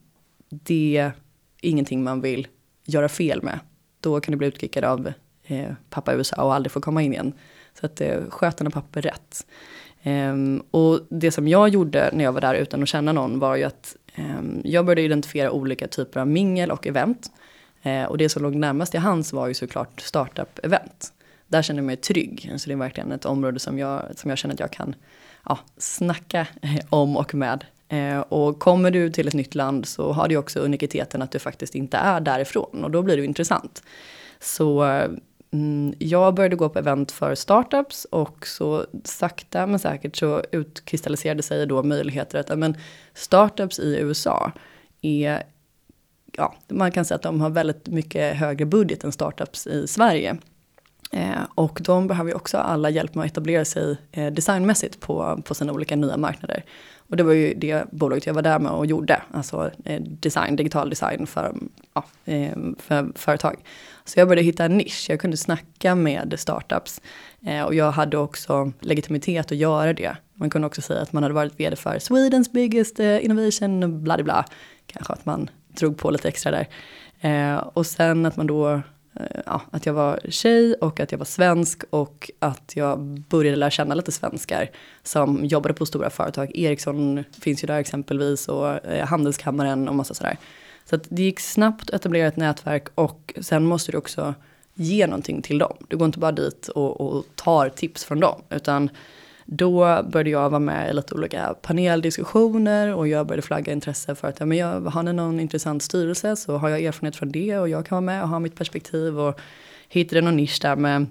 [0.50, 1.12] det är
[1.60, 2.48] ingenting man vill
[2.84, 3.58] göra fel med
[4.00, 5.12] då kan du bli utkickad av
[5.44, 7.32] eh, pappa i USA och aldrig få komma in igen.
[7.80, 9.46] Så att eh, sköt dina papper rätt.
[10.02, 13.56] Um, och det som jag gjorde när jag var där utan att känna någon var
[13.56, 17.30] ju att um, jag började identifiera olika typer av mingel och event.
[17.86, 21.12] Uh, och det som låg närmast i hands var ju såklart startup-event.
[21.46, 22.52] Där kände jag mig trygg.
[22.56, 24.94] Så det är verkligen ett område som jag, som jag känner att jag kan
[25.44, 27.64] ja, snacka eh, om och med.
[27.90, 31.38] Eh, och kommer du till ett nytt land så har du också unikiteten att du
[31.38, 32.84] faktiskt inte är därifrån.
[32.84, 33.82] Och då blir det intressant.
[34.40, 34.84] Så
[35.52, 41.42] Mm, jag började gå på event för startups och så sakta men säkert så utkristalliserade
[41.42, 42.76] sig då möjligheter att men,
[43.14, 44.52] startups i USA
[45.00, 45.42] är,
[46.32, 50.36] ja, man kan säga att de har väldigt mycket högre budget än startups i Sverige.
[51.12, 55.42] Eh, och de behöver ju också alla hjälp med att etablera sig eh, designmässigt på,
[55.44, 56.64] på sina olika nya marknader.
[57.10, 60.56] Och det var ju det bolaget jag var där med och gjorde, alltså eh, design,
[60.56, 61.54] digital design för,
[61.94, 63.56] ja, eh, för företag.
[64.04, 67.00] Så jag började hitta en nisch, jag kunde snacka med startups.
[67.46, 70.16] Eh, och jag hade också legitimitet att göra det.
[70.34, 74.22] Man kunde också säga att man hade varit vd för Swedens biggest eh, innovation, bla
[74.22, 74.44] bla.
[74.86, 76.68] Kanske att man drog på lite extra där.
[77.20, 78.82] Eh, och sen att man då
[79.14, 83.56] Eh, ja, att jag var tjej och att jag var svensk och att jag började
[83.56, 84.70] lära känna lite svenskar
[85.02, 86.50] som jobbade på stora företag.
[86.54, 90.36] Ericsson finns ju där exempelvis och eh, Handelskammaren och massa sådär.
[90.84, 94.34] Så att det gick snabbt att etablera ett nätverk och sen måste du också
[94.74, 95.76] ge någonting till dem.
[95.88, 98.90] Du går inte bara dit och, och tar tips från dem utan
[99.52, 104.28] då började jag vara med i lite olika paneldiskussioner och jag började flagga intresse för
[104.28, 107.58] att ja, men jag, har ni någon intressant styrelse så har jag erfarenhet från det
[107.58, 109.40] och jag kan vara med och ha mitt perspektiv och
[109.88, 111.06] hittade någon nisch där med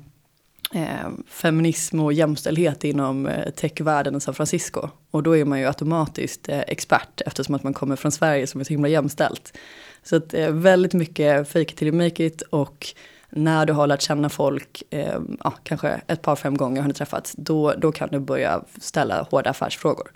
[0.74, 4.90] eh, feminism och jämställdhet inom eh, techvärlden i San Francisco.
[5.12, 8.62] Och då är man ju automatiskt eh, expert eftersom att man kommer från Sverige som
[8.62, 9.58] är så himla jämställt.
[10.04, 12.88] Så att eh, väldigt mycket fake it till you make it och
[13.30, 16.94] när du har lärt känna folk, eh, ja, kanske ett par, fem gånger har ni
[16.94, 20.12] träffats, då, då kan du börja ställa hårda affärsfrågor.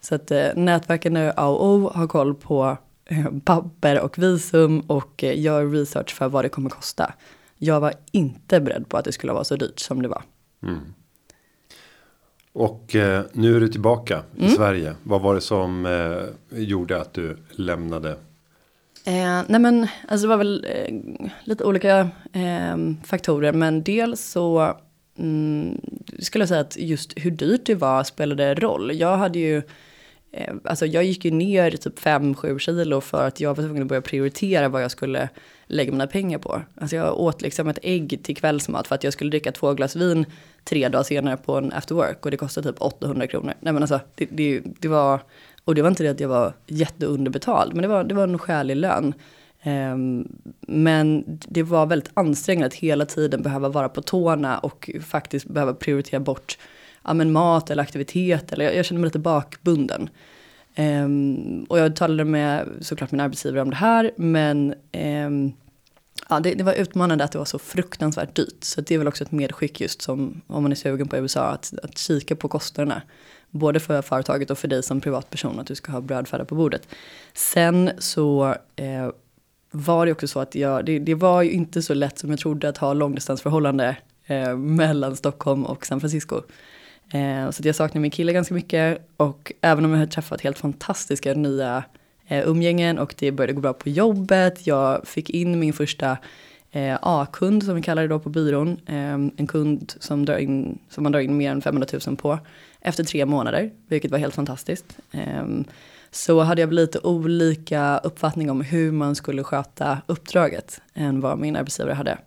[0.00, 5.40] Så att eh, nätverken nu AO har koll på eh, papper och visum och eh,
[5.40, 7.12] gör research för vad det kommer kosta.
[7.56, 10.22] Jag var inte beredd på att det skulle vara så dyrt som det var.
[10.62, 10.94] Mm.
[12.52, 14.56] Och eh, nu är du tillbaka i mm.
[14.56, 14.94] Sverige.
[15.02, 18.16] Vad var det som eh, gjorde att du lämnade
[19.08, 20.94] Eh, nej men, alltså det var väl eh,
[21.44, 21.98] lite olika
[22.32, 24.76] eh, faktorer, men dels så
[25.18, 25.80] mm,
[26.18, 28.94] skulle jag säga att just hur dyrt det var spelade roll.
[28.94, 29.62] Jag hade ju
[30.32, 33.88] eh, alltså jag gick ju ner typ 5-7 kilo för att jag var tvungen att
[33.88, 35.28] börja prioritera vad jag skulle
[35.66, 36.62] lägga mina pengar på.
[36.80, 39.96] Alltså jag åt liksom ett ägg till kvällsmat för att jag skulle dricka två glas
[39.96, 40.26] vin
[40.64, 43.54] tre dagar senare på en after work och det kostade typ 800 kronor.
[43.60, 45.20] Nej men alltså det, det, det var,
[45.68, 48.38] och det var inte det att jag var jätteunderbetald, men det var, det var en
[48.38, 49.14] skälig lön.
[49.64, 50.28] Um,
[50.60, 55.74] men det var väldigt ansträngande att hela tiden behöva vara på tårna och faktiskt behöva
[55.74, 56.58] prioritera bort
[57.04, 58.52] ja, men mat eller aktivitet.
[58.52, 60.10] Eller jag, jag kände mig lite bakbunden.
[60.76, 64.74] Um, och jag talade med såklart min arbetsgivare om det här, men
[65.26, 65.52] um,
[66.28, 68.64] ja, det, det, var utmanande att det var så fruktansvärt dyrt.
[68.64, 71.44] Så det är väl också ett medskick just som om man är sugen på USA,
[71.44, 73.02] att, att kika på kostnaderna.
[73.50, 76.88] Både för företaget och för dig som privatperson, att du ska ha brödföda på bordet.
[77.34, 79.10] Sen så eh,
[79.70, 82.38] var det också så att jag, det, det, var ju inte så lätt som jag
[82.38, 86.42] trodde att ha långdistansförhållande eh, mellan Stockholm och San Francisco.
[87.12, 90.58] Eh, så jag saknar min kille ganska mycket och även om jag har träffat helt
[90.58, 91.84] fantastiska nya
[92.28, 96.18] eh, umgängen och det började gå bra på jobbet, jag fick in min första
[96.70, 100.78] eh, A-kund som vi kallar det då på byrån, eh, en kund som, drar in,
[100.88, 102.38] som man drar in mer än 500 000 på
[102.80, 104.98] efter tre månader, vilket var helt fantastiskt.
[105.12, 105.46] Eh,
[106.10, 111.56] så hade jag lite olika uppfattning om hur man skulle sköta uppdraget än vad min
[111.56, 112.18] arbetsgivare hade.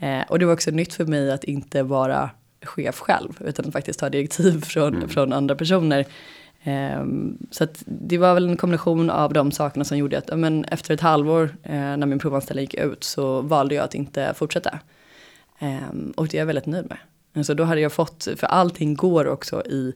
[0.00, 2.30] Eh, och det var också nytt för mig att inte vara
[2.62, 5.08] chef själv, utan att faktiskt ta direktiv från, mm.
[5.08, 6.06] från andra personer.
[6.62, 7.04] Eh,
[7.50, 11.00] så det var väl en kombination av de sakerna som gjorde att men efter ett
[11.00, 14.78] halvår eh, när min provanställning gick ut så valde jag att inte fortsätta.
[16.16, 16.98] Och det är jag väldigt nöjd med.
[17.34, 19.92] Alltså då hade jag fått, för allting går också i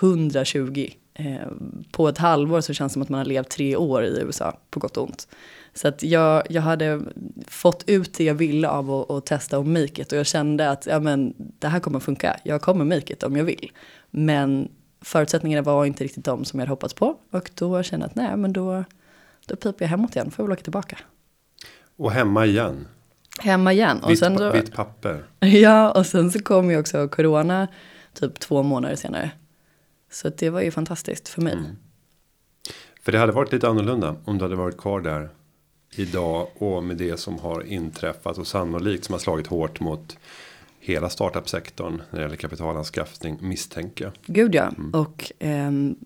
[0.00, 1.48] 120 Eh,
[1.92, 4.58] på ett halvår så känns det som att man har levt tre år i USA,
[4.70, 5.28] på gott och ont.
[5.74, 7.00] Så att jag, jag hade
[7.46, 10.70] fått ut det jag ville av att, att testa och make it och jag kände
[10.70, 13.72] att ja, men, det här kommer funka, jag kommer make it om jag vill.
[14.10, 14.68] Men
[15.00, 18.16] förutsättningarna var inte riktigt de som jag hade hoppats på och då kände jag att
[18.16, 18.84] nej men då,
[19.46, 20.98] då piper jag hemåt igen, får jag väl åka tillbaka.
[21.96, 22.86] Och hemma igen?
[23.40, 24.00] Hemma igen.
[24.02, 25.24] Och vitt, sen så, vitt papper?
[25.40, 27.68] Ja, och sen så kom ju också corona
[28.14, 29.30] typ två månader senare.
[30.10, 31.52] Så det var ju fantastiskt för mig.
[31.52, 31.76] Mm.
[33.02, 35.28] För det hade varit lite annorlunda om du hade varit kvar där
[35.96, 40.18] idag och med det som har inträffat och sannolikt som har slagit hårt mot
[40.80, 44.12] hela startup-sektorn när det gäller kapitalanskaffning misstänker jag.
[44.26, 44.90] Gud ja, mm.
[44.90, 45.96] och um,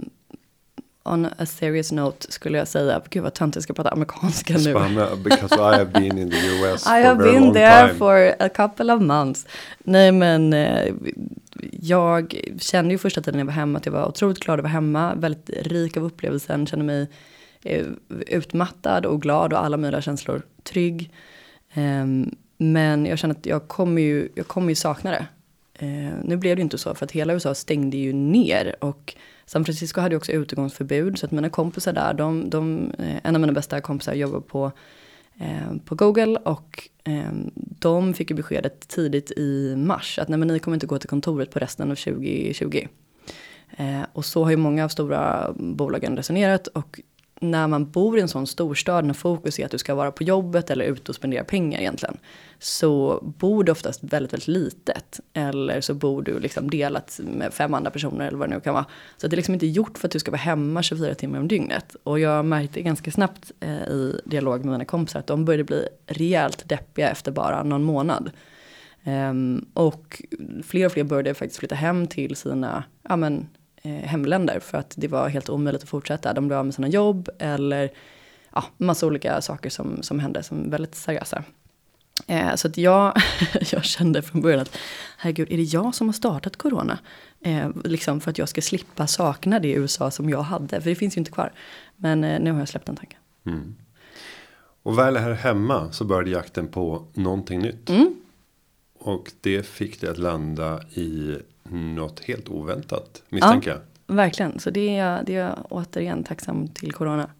[1.04, 4.58] on a serious note skulle jag säga, gud vad tönt jag ska prata amerikanska nu.
[4.58, 7.98] Spanna, because I have been in the US I have been there time.
[7.98, 9.46] for a couple of months.
[9.78, 10.94] Nej men eh,
[11.80, 14.72] jag kände ju första tiden jag var hemma att jag var otroligt glad att vara
[14.72, 17.08] hemma, väldigt rik av upplevelsen, kände mig
[17.62, 17.86] eh,
[18.26, 21.10] utmattad och glad och alla möjliga känslor, trygg.
[21.74, 22.06] Eh,
[22.56, 25.26] men jag kände att jag kommer ju, jag kommer ju sakna det.
[25.78, 29.14] Eh, nu blev det inte så för att hela USA stängde ju ner och
[29.46, 33.40] San Francisco hade också utegångsförbud så att mina kompisar där, de, de, eh, en av
[33.40, 34.72] mina bästa kompisar jobbar på,
[35.38, 40.48] eh, på Google och eh, de fick ju beskedet tidigt i mars att nej men
[40.48, 42.88] ni kommer inte gå till kontoret på resten av 2020.
[43.76, 47.00] Eh, och så har ju många av stora bolagen resonerat och
[47.40, 50.22] när man bor i en sån storstad när fokus är att du ska vara på
[50.22, 52.18] jobbet eller ute och spendera pengar egentligen.
[52.64, 55.20] Så bor du oftast väldigt, väldigt litet.
[55.32, 58.74] Eller så bor du liksom delat med fem andra personer eller vad det nu kan
[58.74, 58.86] vara.
[59.16, 61.48] Så det är liksom inte gjort för att du ska vara hemma 24 timmar om
[61.48, 61.96] dygnet.
[62.02, 65.88] Och jag märkte ganska snabbt eh, i dialog med mina kompisar att de började bli
[66.06, 68.30] rejält deppiga efter bara någon månad.
[69.06, 70.22] Um, och
[70.64, 73.48] fler och fler började faktiskt flytta hem till sina, ja men
[73.82, 76.32] eh, hemländer för att det var helt omöjligt att fortsätta.
[76.32, 77.90] De blev av med sina jobb eller
[78.52, 81.44] ja, massa olika saker som, som hände som väldigt seriösa.
[82.26, 83.16] Eh, så att jag,
[83.72, 84.78] jag kände från början att
[85.18, 86.98] herregud, är det jag som har startat corona?
[87.40, 90.96] Eh, liksom för att jag ska slippa sakna det USA som jag hade, för det
[90.96, 91.52] finns ju inte kvar.
[91.96, 93.18] Men eh, nu har jag släppt den tanken.
[93.46, 93.74] Mm.
[94.82, 97.90] Och väl här hemma så började jakten på någonting nytt.
[97.90, 98.14] Mm.
[98.98, 101.38] Och det fick det att landa i
[101.70, 104.14] något helt oväntat misstänker ja, jag.
[104.16, 107.30] Verkligen, så det är, jag, det är jag återigen tacksam till corona.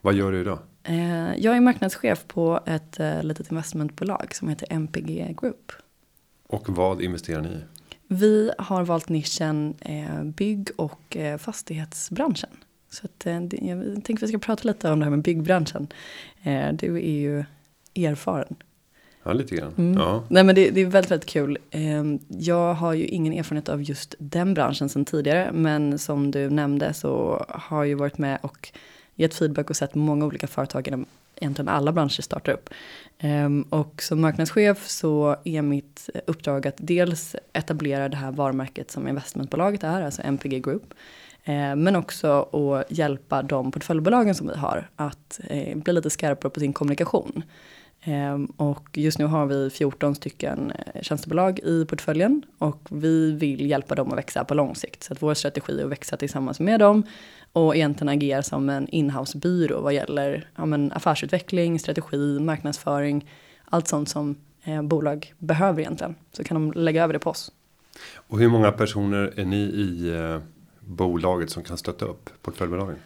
[0.00, 0.58] Vad gör du idag?
[0.90, 5.72] Eh, jag är marknadschef på ett eh, litet investmentbolag som heter MPG Group.
[6.46, 7.60] Och vad investerar ni i?
[8.08, 12.50] Vi har valt nischen eh, bygg och fastighetsbranschen.
[12.90, 15.88] Så att, jag tänkte att vi ska prata lite om det här med byggbranschen.
[16.72, 17.44] Du är ju
[17.94, 18.56] erfaren.
[19.22, 19.74] Ja, lite grann.
[19.78, 20.00] Mm.
[20.00, 20.24] Ja.
[20.28, 21.58] Nej, men det, det, är väldigt, väldigt kul.
[21.70, 25.50] Ehm, jag har ju ingen erfarenhet av just den branschen sedan tidigare.
[25.52, 28.72] Men som du nämnde så har jag ju varit med och
[29.20, 31.06] gett feedback och sett många olika företag inom
[31.36, 32.70] egentligen alla branscher startar upp.
[33.18, 39.08] Ehm, och som marknadschef så är mitt uppdrag att dels etablera det här varumärket som
[39.08, 40.94] investmentbolaget är, alltså MPG Group.
[41.44, 46.50] Eh, men också att hjälpa de portföljbolagen som vi har att eh, bli lite skarpare
[46.50, 47.42] på sin kommunikation.
[48.02, 53.70] Ehm, och just nu har vi 14 stycken eh, tjänstebolag i portföljen och vi vill
[53.70, 55.02] hjälpa dem att växa på lång sikt.
[55.02, 57.02] Så att vår strategi är att växa tillsammans med dem
[57.52, 63.30] och egentligen agera som en inhousebyrå vad gäller ja, men affärsutveckling, strategi, marknadsföring,
[63.64, 66.14] allt sånt som eh, bolag behöver egentligen.
[66.32, 67.52] Så kan de lägga över det på oss.
[68.14, 70.40] Och hur många personer är ni i eh,
[70.80, 72.96] bolaget som kan stötta upp portföljbolagen?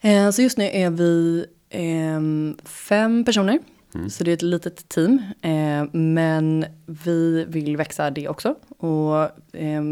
[0.00, 2.20] Eh, så just nu är vi eh,
[2.64, 3.58] fem personer
[3.96, 4.10] Mm.
[4.10, 5.22] Så det är ett litet team.
[5.42, 8.54] Eh, men vi vill växa det också.
[8.78, 9.22] Och
[9.56, 9.82] eh,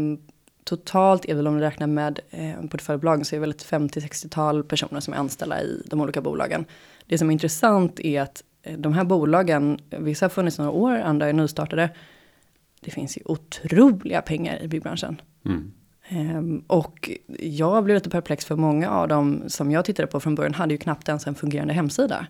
[0.65, 4.63] totalt är väl om vi räknar med eh, portföljbolagen så är det väl ett 50-60-tal
[4.63, 6.65] personer som är anställda i de olika bolagen.
[7.05, 10.91] Det som är intressant är att eh, de här bolagen, vissa har funnits några år,
[10.91, 11.89] andra är nystartade.
[12.79, 15.21] Det finns ju otroliga pengar i byggbranschen.
[15.45, 15.71] Mm.
[16.11, 20.35] Um, och jag blev lite perplex för många av dem som jag tittade på från
[20.35, 22.27] början hade ju knappt ens en fungerande hemsida.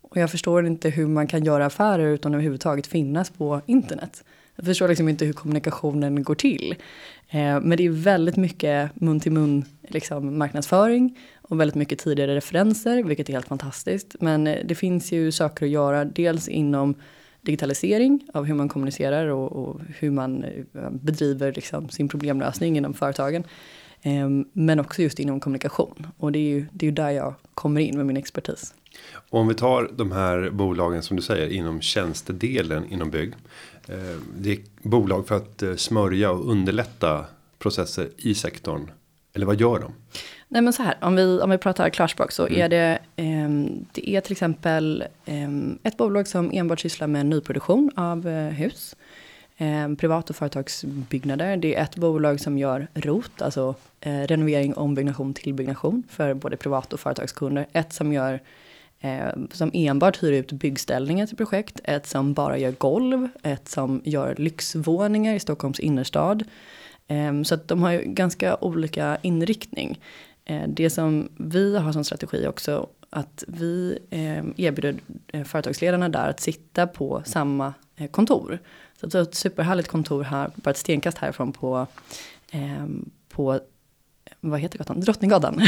[0.00, 4.24] Och jag förstår inte hur man kan göra affärer utan överhuvudtaget finnas på internet.
[4.56, 6.74] Jag förstår liksom inte hur kommunikationen går till.
[7.28, 12.36] Eh, men det är väldigt mycket mun till mun liksom, marknadsföring och väldigt mycket tidigare
[12.36, 14.16] referenser, vilket är helt fantastiskt.
[14.20, 16.94] Men eh, det finns ju saker att göra, dels inom
[17.40, 22.94] digitalisering av hur man kommunicerar och, och hur man eh, bedriver liksom, sin problemlösning inom
[22.94, 23.44] företagen.
[24.02, 26.06] Eh, men också just inom kommunikation.
[26.18, 28.74] Och det är ju, det är ju där jag kommer in med min expertis.
[29.30, 33.34] Om vi tar de här bolagen som du säger inom tjänstedelen inom bygg.
[33.88, 37.24] Eh, det är bolag för att eh, smörja och underlätta
[37.58, 38.90] processer i sektorn.
[39.34, 39.92] Eller vad gör de?
[40.48, 42.60] Nej men så här, om vi, om vi pratar klarspråk så mm.
[42.60, 43.48] är det, eh,
[43.92, 45.48] det är till exempel eh,
[45.82, 48.96] ett bolag som enbart sysslar med nyproduktion av eh, hus.
[49.56, 51.56] Eh, privat och företagsbyggnader.
[51.56, 57.00] Det är ett bolag som gör ROT, alltså renovering, ombyggnation, tillbyggnation för både privat och
[57.00, 57.66] företagskunder.
[57.72, 58.40] Ett som gör
[59.00, 64.02] eh, som enbart hyr ut byggställningar till projekt, ett som bara gör golv, ett som
[64.04, 66.44] gör lyxvåningar i Stockholms innerstad.
[67.06, 70.00] Eh, så att de har ju ganska olika inriktning.
[70.44, 74.94] Eh, det som vi har som strategi också, att vi ehm, eh, erbjuder
[75.44, 78.58] företagsledarna där att sitta på samma eh, kontor.
[79.00, 81.86] Så det är ett superhärligt kontor här, bara ett stenkast härifrån på,
[82.50, 83.60] ehm, på
[84.50, 85.00] vad heter gatan?
[85.00, 85.60] Drottninggatan.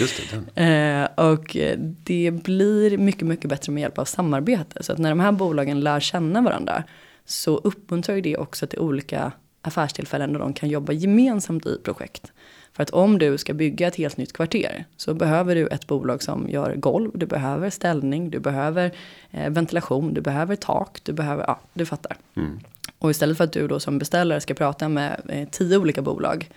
[0.00, 0.22] Just
[0.54, 0.62] det,
[1.16, 1.56] eh, och
[2.02, 4.82] det blir mycket, mycket bättre med hjälp av samarbete.
[4.82, 6.84] Så att när de här bolagen lär känna varandra
[7.24, 12.32] så uppmuntrar ju det också till olika affärstillfällen där de kan jobba gemensamt i projekt.
[12.72, 16.22] För att om du ska bygga ett helt nytt kvarter så behöver du ett bolag
[16.22, 18.92] som gör golv, du behöver ställning, du behöver
[19.30, 22.16] eh, ventilation, du behöver tak, du behöver, ja, du fattar.
[22.36, 22.60] Mm.
[22.98, 26.50] Och istället för att du då som beställare ska prata med eh, tio olika bolag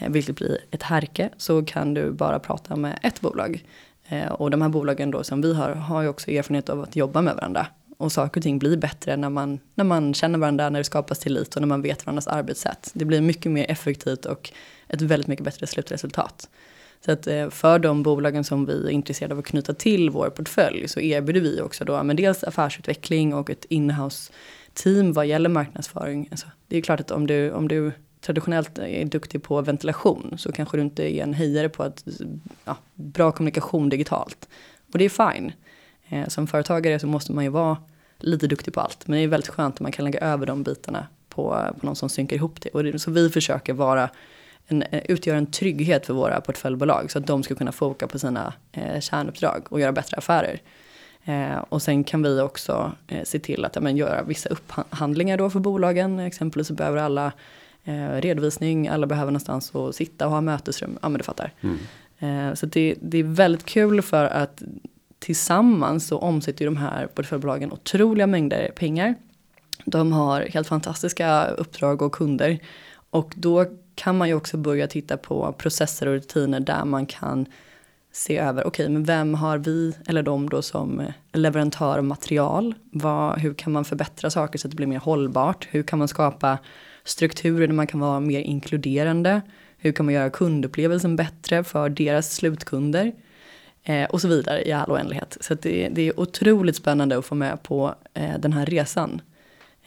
[0.00, 3.64] Eh, vilket blir ett härke, så kan du bara prata med ett bolag.
[4.08, 6.96] Eh, och de här bolagen då som vi har, har ju också erfarenhet av att
[6.96, 7.66] jobba med varandra.
[7.98, 11.18] Och saker och ting blir bättre när man, när man känner varandra, när det skapas
[11.18, 12.90] tillit och när man vet varandras arbetssätt.
[12.94, 14.52] Det blir mycket mer effektivt och
[14.88, 16.48] ett väldigt mycket bättre slutresultat.
[17.04, 20.30] Så att eh, för de bolagen som vi är intresserade av att knyta till vår
[20.30, 24.32] portfölj så erbjuder vi också då men dels affärsutveckling och ett inhouse
[24.74, 26.28] team vad gäller marknadsföring.
[26.30, 30.52] Alltså, det är klart att om du, om du traditionellt är duktig på ventilation så
[30.52, 32.04] kanske du inte är en hejare på att,
[32.64, 34.48] ja, bra kommunikation digitalt.
[34.92, 35.52] Och det är fine.
[36.08, 37.76] Eh, som företagare så måste man ju vara
[38.18, 39.06] lite duktig på allt.
[39.06, 41.96] Men det är väldigt skönt att man kan lägga över de bitarna på, på någon
[41.96, 42.68] som synkar ihop det.
[42.70, 44.10] Och det, så vi försöker vara
[44.66, 48.18] en, eh, utgöra en trygghet för våra portföljbolag så att de ska kunna foka på
[48.18, 50.60] sina eh, kärnuppdrag och göra bättre affärer.
[51.24, 55.36] Eh, och sen kan vi också eh, se till att ja, men, göra vissa upphandlingar
[55.36, 56.18] då för bolagen.
[56.18, 57.32] Exempelvis så behöver alla
[58.20, 60.98] redovisning, alla behöver någonstans att sitta och ha mötesrum.
[61.02, 61.52] Ja men du fattar.
[61.60, 61.78] Mm.
[62.18, 64.62] Eh, så det, det är väldigt kul för att
[65.18, 69.14] tillsammans så omsätter ju de här portföljbolagen otroliga mängder pengar.
[69.84, 72.58] De har helt fantastiska uppdrag och kunder.
[73.10, 77.46] Och då kan man ju också börja titta på processer och rutiner där man kan
[78.12, 82.74] se över, okej, okay, men vem har vi eller de då som leverantör av material?
[82.92, 85.68] Vad, hur kan man förbättra saker så att det blir mer hållbart?
[85.70, 86.58] Hur kan man skapa
[87.10, 89.40] strukturer där man kan vara mer inkluderande.
[89.78, 93.12] Hur kan man göra kundupplevelsen bättre för deras slutkunder?
[93.82, 95.36] Eh, och så vidare i all oändlighet.
[95.40, 99.20] Så det, det, är otroligt spännande att få med på eh, den här resan.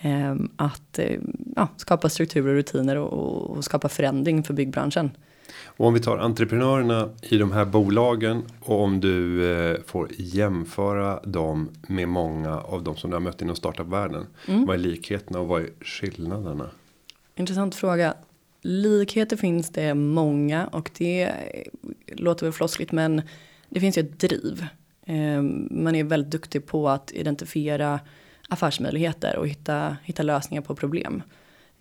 [0.02, 1.00] Eh, att
[1.56, 5.12] ja, skapa strukturer och rutiner och, och, skapa förändring för byggbranschen.
[5.66, 11.20] Och om vi tar entreprenörerna i de här bolagen och om du eh, får jämföra
[11.24, 14.26] dem med många av de som du har mött inom startupvärlden.
[14.48, 14.66] Mm.
[14.66, 16.70] Vad är likheterna och vad är skillnaderna?
[17.36, 18.14] Intressant fråga.
[18.62, 21.32] likheter finns det många och det
[22.08, 23.22] låter väl floskligt men
[23.70, 24.68] det finns ju ett driv.
[25.06, 28.00] Ehm, man är väldigt duktig på att identifiera
[28.50, 31.24] affärsmöjligheter och hitta, hitta lösningar på problem.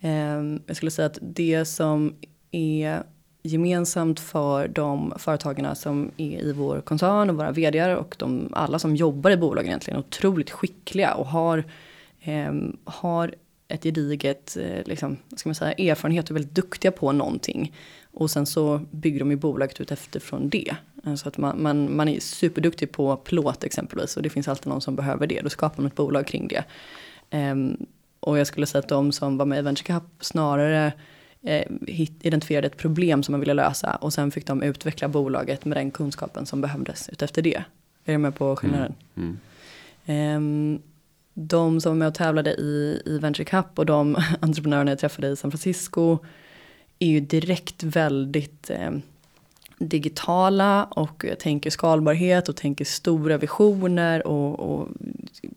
[0.01, 2.15] Ehm, jag skulle säga att det som
[2.51, 3.03] är
[3.43, 8.79] gemensamt för de företagarna som är i vår koncern och våra vd och de, alla
[8.79, 11.63] som jobbar i bolagen egentligen otroligt skickliga och har,
[12.21, 13.35] ehm, har
[13.73, 17.73] ett gediget eh, liksom, ska man säga, erfarenhet och är väldigt duktiga på någonting.
[18.11, 20.75] Och sen så bygger de ju bolaget ut efterifrån det.
[21.17, 24.81] Så att man, man, man är superduktig på plåt exempelvis och det finns alltid någon
[24.81, 25.41] som behöver det.
[25.41, 26.63] Då skapar man ett bolag kring det.
[27.37, 27.85] Um,
[28.19, 30.93] och jag skulle säga att de som var med i Venture Cup snarare
[31.41, 31.71] eh,
[32.21, 35.91] identifierade ett problem som man ville lösa och sen fick de utveckla bolaget med den
[35.91, 37.63] kunskapen som behövdes utefter det.
[38.05, 38.93] Är du med på skillnaden?
[39.15, 39.39] Mm.
[40.05, 40.35] Mm.
[40.35, 40.81] Um,
[41.33, 45.27] de som var med och tävlade i, i Venture Cup och de entreprenörerna jag träffade
[45.27, 46.17] i San Francisco
[46.99, 48.91] är ju direkt väldigt eh,
[49.77, 54.87] digitala och tänker skalbarhet och tänker stora visioner och, och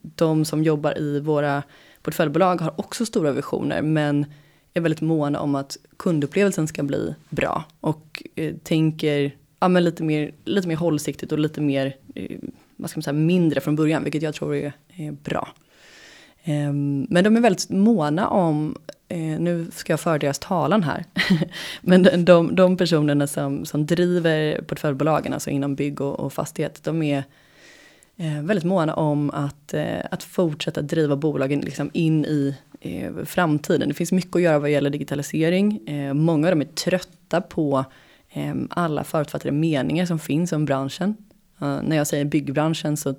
[0.02, 1.62] de som jobbar i våra
[2.02, 4.26] portföljbolag har också stora visioner men
[4.74, 10.02] är väldigt måna om att kundupplevelsen ska bli bra och eh, tänker ja, men lite,
[10.02, 12.38] mer, lite mer hållsiktigt och lite mer eh,
[12.76, 15.48] vad ska man säga, mindre från början, vilket jag tror är, är bra.
[16.48, 18.76] Ehm, men de är väldigt måna om,
[19.08, 21.04] eh, nu ska jag föra deras talan här,
[21.80, 27.02] men de, de personerna som, som driver portföljbolagen, alltså inom bygg och, och fastighet, de
[27.02, 27.24] är
[28.16, 32.54] eh, väldigt måna om att, eh, att fortsätta driva bolagen liksom in i
[33.24, 33.88] framtiden.
[33.88, 35.80] Det finns mycket att göra vad gäller digitalisering.
[36.14, 37.84] Många av dem är trötta på
[38.32, 41.16] ehm, alla förutfattade meningar som finns om branschen.
[41.58, 43.14] När jag säger byggbranschen så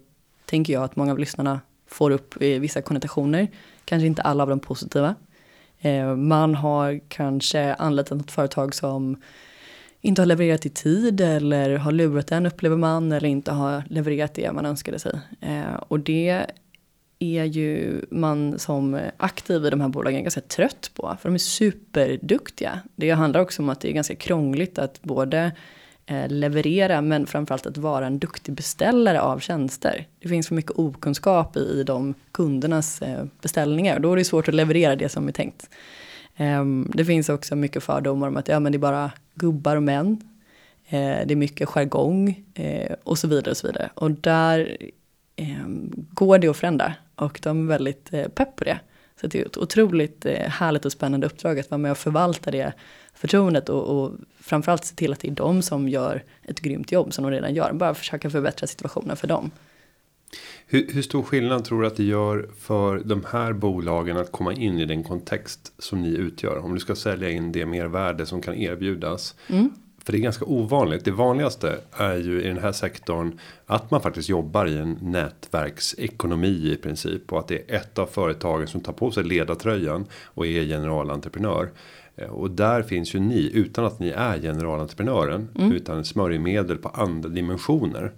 [0.45, 3.47] tänker jag att många av lyssnarna får upp eh, vissa konnotationer.
[3.85, 5.15] Kanske inte alla av de positiva.
[5.79, 9.21] Eh, man har kanske anlitat något företag som
[10.01, 14.33] inte har levererat i tid eller har lurat en upplever man eller inte har levererat
[14.33, 15.19] det man önskade sig.
[15.41, 16.45] Eh, och det
[17.19, 21.39] är ju man som aktiv i de här bolagen ganska trött på, för de är
[21.39, 22.79] superduktiga.
[22.95, 25.51] Det handlar också om att det är ganska krångligt att både
[26.09, 30.07] Eh, leverera men framförallt att vara en duktig beställare av tjänster.
[30.19, 34.47] Det finns för mycket okunskap i de kundernas eh, beställningar och då är det svårt
[34.47, 35.69] att leverera det som är tänkt.
[36.35, 39.83] Ehm, det finns också mycket fördomar om att ja, men det är bara gubbar och
[39.83, 40.21] män.
[40.89, 42.43] Eh, det är mycket jargong
[43.03, 43.89] och så vidare och så vidare.
[43.93, 44.77] Och där
[45.35, 48.79] ehm, går det att förändra och de är väldigt pepp på det.
[49.21, 52.73] Så det är ett otroligt härligt och spännande uppdrag att vara med och förvalta det
[53.17, 57.13] förtroendet och, och framförallt se till att det är de som gör ett grymt jobb
[57.13, 57.73] som de redan gör.
[57.73, 59.51] Bara försöka förbättra situationen för dem.
[60.67, 64.53] Hur, hur, stor skillnad tror du att det gör för de här bolagen att komma
[64.53, 66.57] in i den kontext som ni utgör?
[66.57, 69.35] Om du ska sälja in det mervärde som kan erbjudas.
[69.47, 69.71] Mm.
[70.03, 71.05] För det är ganska ovanligt.
[71.05, 76.71] Det vanligaste är ju i den här sektorn att man faktiskt jobbar i en nätverksekonomi
[76.71, 77.33] i princip.
[77.33, 81.69] Och att det är ett av företagen som tar på sig ledartröjan och är generalentreprenör.
[82.17, 85.49] Eh, och där finns ju ni utan att ni är generalentreprenören.
[85.59, 85.71] Mm.
[85.71, 88.13] Utan smörjmedel på andra dimensioner.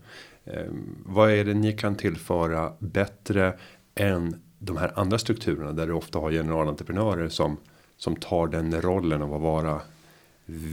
[0.45, 3.53] Ehm, vad är det ni kan tillföra bättre
[3.95, 7.57] än de här andra strukturerna där du ofta har generalentreprenörer som
[7.99, 9.81] som tar den rollen av att vara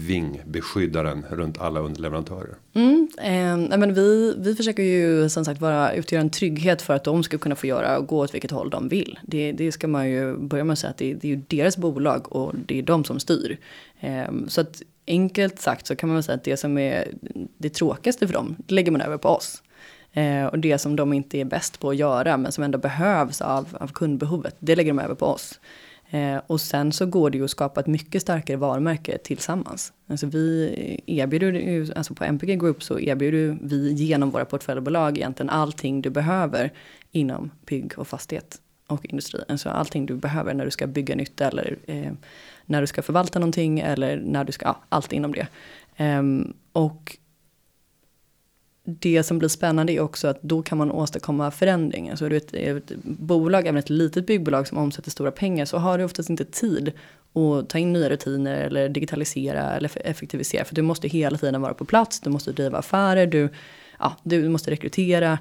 [0.06, 2.54] vingbeskyddaren runt alla underleverantörer.
[2.74, 7.04] Mm, eh, men vi, vi försöker ju som sagt vara utgöra en trygghet för att
[7.04, 9.18] de ska kunna få göra och gå åt vilket håll de vill.
[9.22, 11.76] Det, det ska man ju börja med att säga att det, det är ju deras
[11.76, 13.58] bolag och det är de som styr.
[14.00, 17.08] Eh, så att enkelt sagt så kan man väl säga att det som är
[17.58, 19.62] det tråkigaste för dem, det lägger man över på oss.
[20.12, 23.40] Eh, och det som de inte är bäst på att göra, men som ändå behövs
[23.40, 25.60] av, av kundbehovet, det lägger de över på oss.
[26.10, 29.92] Eh, och sen så går det ju att skapa ett mycket starkare varumärke tillsammans.
[30.06, 35.50] Alltså vi erbjuder ju, alltså på MPG Group så erbjuder vi genom våra portföljbolag egentligen
[35.50, 36.72] allting du behöver
[37.10, 39.40] inom bygg och fastighet och industri.
[39.48, 42.12] Alltså allting du behöver när du ska bygga nytt eller eh,
[42.66, 45.48] när du ska förvalta någonting eller när du ska, ja, allt inom det.
[46.18, 47.16] Um, och
[48.86, 52.10] det som blir spännande är också att då kan man åstadkomma förändring.
[52.10, 55.98] Alltså du ett, ett bolag, även ett litet byggbolag som omsätter stora pengar, så har
[55.98, 56.92] du oftast inte tid
[57.34, 60.64] att ta in nya rutiner eller digitalisera eller effektivisera.
[60.64, 63.48] För du måste hela tiden vara på plats, du måste driva affärer, du,
[63.98, 65.38] ja, du måste rekrytera.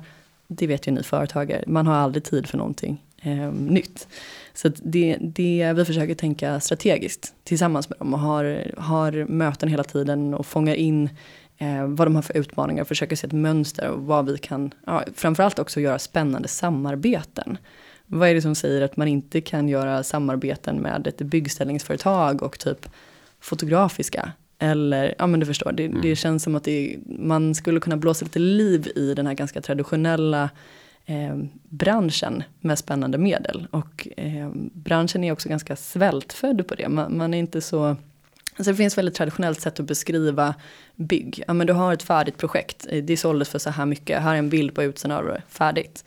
[0.47, 4.07] Det vet ju ni företagare, man har aldrig tid för någonting eh, nytt.
[4.53, 9.83] Så det, det, vi försöker tänka strategiskt tillsammans med dem och har, har möten hela
[9.83, 11.09] tiden och fångar in
[11.57, 15.03] eh, vad de har för utmaningar, försöker se ett mönster och vad vi kan, ja,
[15.13, 17.57] framförallt också göra spännande samarbeten.
[18.07, 22.59] Vad är det som säger att man inte kan göra samarbeten med ett byggställningsföretag och
[22.59, 22.89] typ
[23.39, 24.31] fotografiska.
[24.59, 26.01] Eller, ja men du förstår, det, mm.
[26.01, 29.61] det känns som att det, man skulle kunna blåsa lite liv i den här ganska
[29.61, 30.49] traditionella
[31.05, 31.37] eh,
[31.69, 33.67] branschen med spännande medel.
[33.71, 36.89] Och eh, branschen är också ganska svältfödd på det.
[36.89, 37.95] Man, man är inte så
[38.57, 40.55] Alltså det finns väldigt traditionellt sätt att beskriva
[40.95, 41.43] bygg.
[41.47, 44.33] Ja men du har ett färdigt projekt, eh, det såldes för så här mycket, här
[44.33, 46.03] är en bild på utsidan av det, färdigt.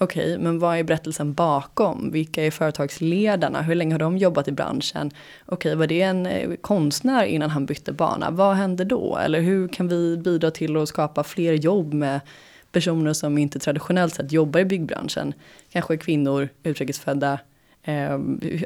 [0.00, 2.10] Okej, okay, men vad är berättelsen bakom?
[2.12, 3.62] Vilka är företagsledarna?
[3.62, 5.10] Hur länge har de jobbat i branschen?
[5.46, 8.30] Okej, okay, var det en eh, konstnär innan han bytte bana?
[8.30, 9.16] Vad hände då?
[9.16, 12.20] Eller hur kan vi bidra till att skapa fler jobb med
[12.72, 15.34] personer som inte traditionellt sett jobbar i byggbranschen?
[15.72, 17.38] Kanske kvinnor, utrikesfödda,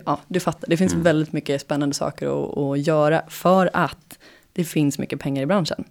[0.06, 1.04] ja, du fattar, det finns mm.
[1.04, 4.18] väldigt mycket spännande saker att, att, göra för att
[4.52, 5.84] det finns mycket pengar i branschen.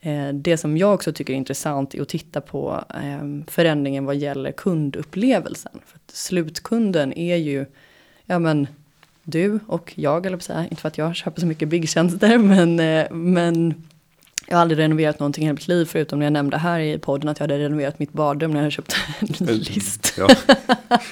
[0.00, 4.16] Eh, det som jag också tycker är intressant är att titta på eh, förändringen vad
[4.16, 5.80] gäller kundupplevelsen.
[5.86, 7.66] För slutkunden är ju,
[8.24, 8.66] ja men
[9.22, 12.38] du och jag, eller säga, inte för att jag köper så mycket byggtjänster,
[12.76, 12.76] men,
[13.32, 13.74] men
[14.46, 16.98] jag har aldrig renoverat någonting i hela mitt liv förutom när jag nämnde här i
[16.98, 18.96] podden att jag hade renoverat mitt badrum när jag hade köpt
[19.40, 20.14] en list.
[20.18, 20.28] Ja,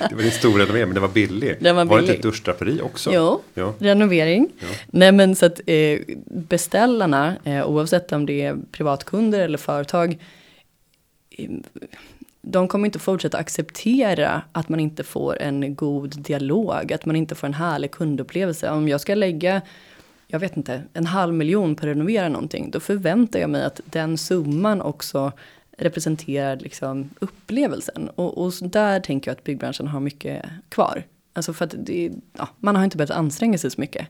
[0.08, 1.56] det var din stora renovering men det var billig.
[1.60, 3.10] Den var, var det inte ett duschdraperi också?
[3.12, 3.74] Jo, ja.
[3.78, 4.48] renovering.
[4.58, 4.66] Ja.
[4.86, 10.18] Nej men så att eh, beställarna, eh, oavsett om det är privatkunder eller företag,
[11.30, 11.50] eh,
[12.42, 17.34] de kommer inte fortsätta acceptera att man inte får en god dialog, att man inte
[17.34, 18.70] får en härlig kundupplevelse.
[18.70, 19.62] Om jag ska lägga
[20.32, 23.80] jag vet inte, en halv miljon på att renovera någonting, då förväntar jag mig att
[23.84, 25.32] den summan också
[25.78, 28.08] representerar liksom upplevelsen.
[28.08, 31.04] Och, och där tänker jag att byggbranschen har mycket kvar.
[31.32, 34.06] Alltså för att det, ja, man har inte behövt anstränga sig så mycket.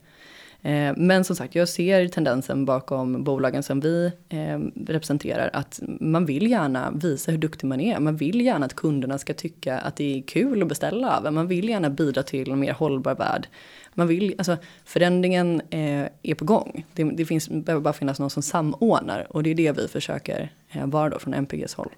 [0.62, 6.26] Eh, men som sagt, jag ser tendensen bakom bolagen som vi eh, representerar att man
[6.26, 8.00] vill gärna visa hur duktig man är.
[8.00, 11.46] Man vill gärna att kunderna ska tycka att det är kul att beställa av Man
[11.46, 13.48] vill gärna bidra till en mer hållbar värld.
[13.94, 16.86] Man vill, alltså förändringen eh, är på gång.
[16.92, 20.52] Det, det finns, behöver bara finnas någon som samordnar och det är det vi försöker
[20.84, 21.90] vara då från MPGs håll.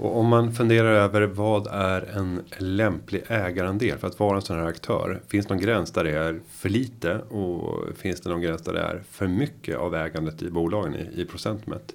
[0.00, 4.58] Och om man funderar över vad är en lämplig ägarandel för att vara en sån
[4.58, 5.22] här aktör?
[5.28, 8.72] Finns det någon gräns där det är för lite och finns det någon gräns där
[8.72, 11.94] det är för mycket av ägandet i bolagen i, i procent mätt?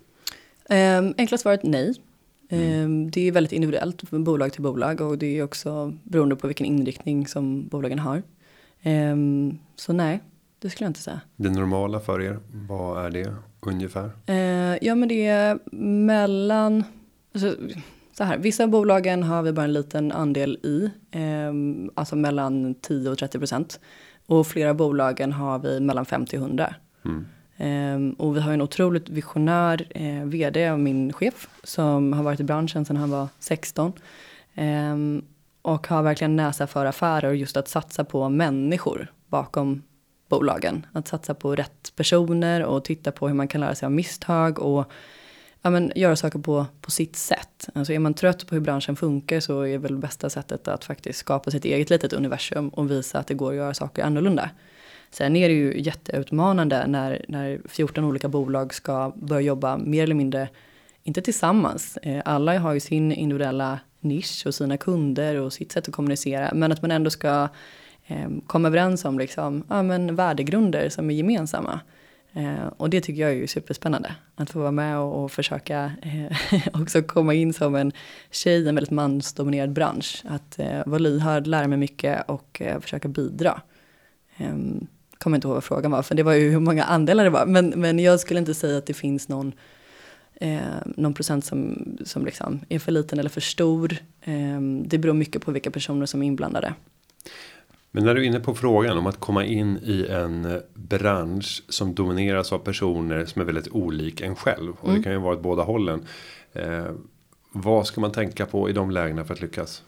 [0.70, 1.96] Um, enkla svaret nej.
[2.50, 2.84] Mm.
[2.84, 6.48] Um, det är väldigt individuellt från bolag till bolag och det är också beroende på
[6.48, 8.24] vilken inriktning som bolagen har.
[8.84, 10.20] Um, så nej,
[10.60, 11.22] det skulle jag inte säga.
[11.36, 12.40] Det normala för er,
[12.70, 14.12] vad är det ungefär?
[14.30, 15.60] Uh, ja men det är
[16.06, 16.84] mellan
[17.34, 17.56] Alltså,
[18.18, 21.54] så här, vissa bolagen har vi bara en liten andel i, eh,
[21.96, 23.80] alltså mellan 10 och 30 procent.
[24.26, 26.76] Och flera bolagen har vi mellan 50 och 100.
[27.06, 27.26] Mm.
[27.58, 32.40] Eh, och vi har en otroligt visionär eh, vd av min chef som har varit
[32.40, 33.94] i branschen sedan han var 16.
[34.54, 34.96] Eh,
[35.62, 39.84] och har verkligen näsa för affärer och just att satsa på människor bakom
[40.30, 40.86] bolagen.
[40.92, 44.60] Att satsa på rätt personer och titta på hur man kan lära sig av misstag
[44.60, 44.92] och
[45.64, 47.70] ja, men, göra saker på, på sitt sätt.
[47.74, 51.20] Alltså är man trött på hur branschen funkar så är väl bästa sättet att faktiskt
[51.20, 54.50] skapa sitt eget litet universum och visa att det går att göra saker annorlunda.
[55.12, 60.16] Sen är det ju jätteutmanande när, när 14 olika bolag ska börja jobba mer eller
[60.16, 60.50] mindre,
[61.04, 65.88] inte tillsammans, eh, alla har ju sin individuella nisch och sina kunder och sitt sätt
[65.88, 67.48] att kommunicera, men att man ändå ska
[68.06, 71.80] eh, komma överens om liksom, ja, men värdegrunder som är gemensamma.
[72.34, 74.16] Eh, och det tycker jag är ju superspännande.
[74.36, 77.92] Att få vara med och, och försöka eh, också komma in som en
[78.32, 80.24] tjej i en väldigt mansdominerad bransch.
[80.26, 83.62] Att eh, vara lyhörd, lära mig mycket och eh, försöka bidra.
[84.38, 84.56] Eh,
[85.18, 87.46] kommer inte ihåg vad frågan var, för det var ju hur många andelar det var.
[87.46, 89.54] Men, men jag skulle inte säga att det finns någon,
[90.36, 93.98] eh, någon procent som, som liksom är för liten eller för stor.
[94.22, 96.74] Eh, det beror mycket på vilka personer som är inblandade.
[97.96, 101.64] Men när du är inne på frågan om att komma in i en eh, bransch
[101.70, 104.74] som domineras av personer som är väldigt olik en själv.
[104.80, 104.98] Och mm.
[104.98, 106.06] det kan ju vara åt båda hållen.
[106.54, 106.92] Eh,
[107.52, 109.84] vad ska man tänka på i de lägena för att lyckas?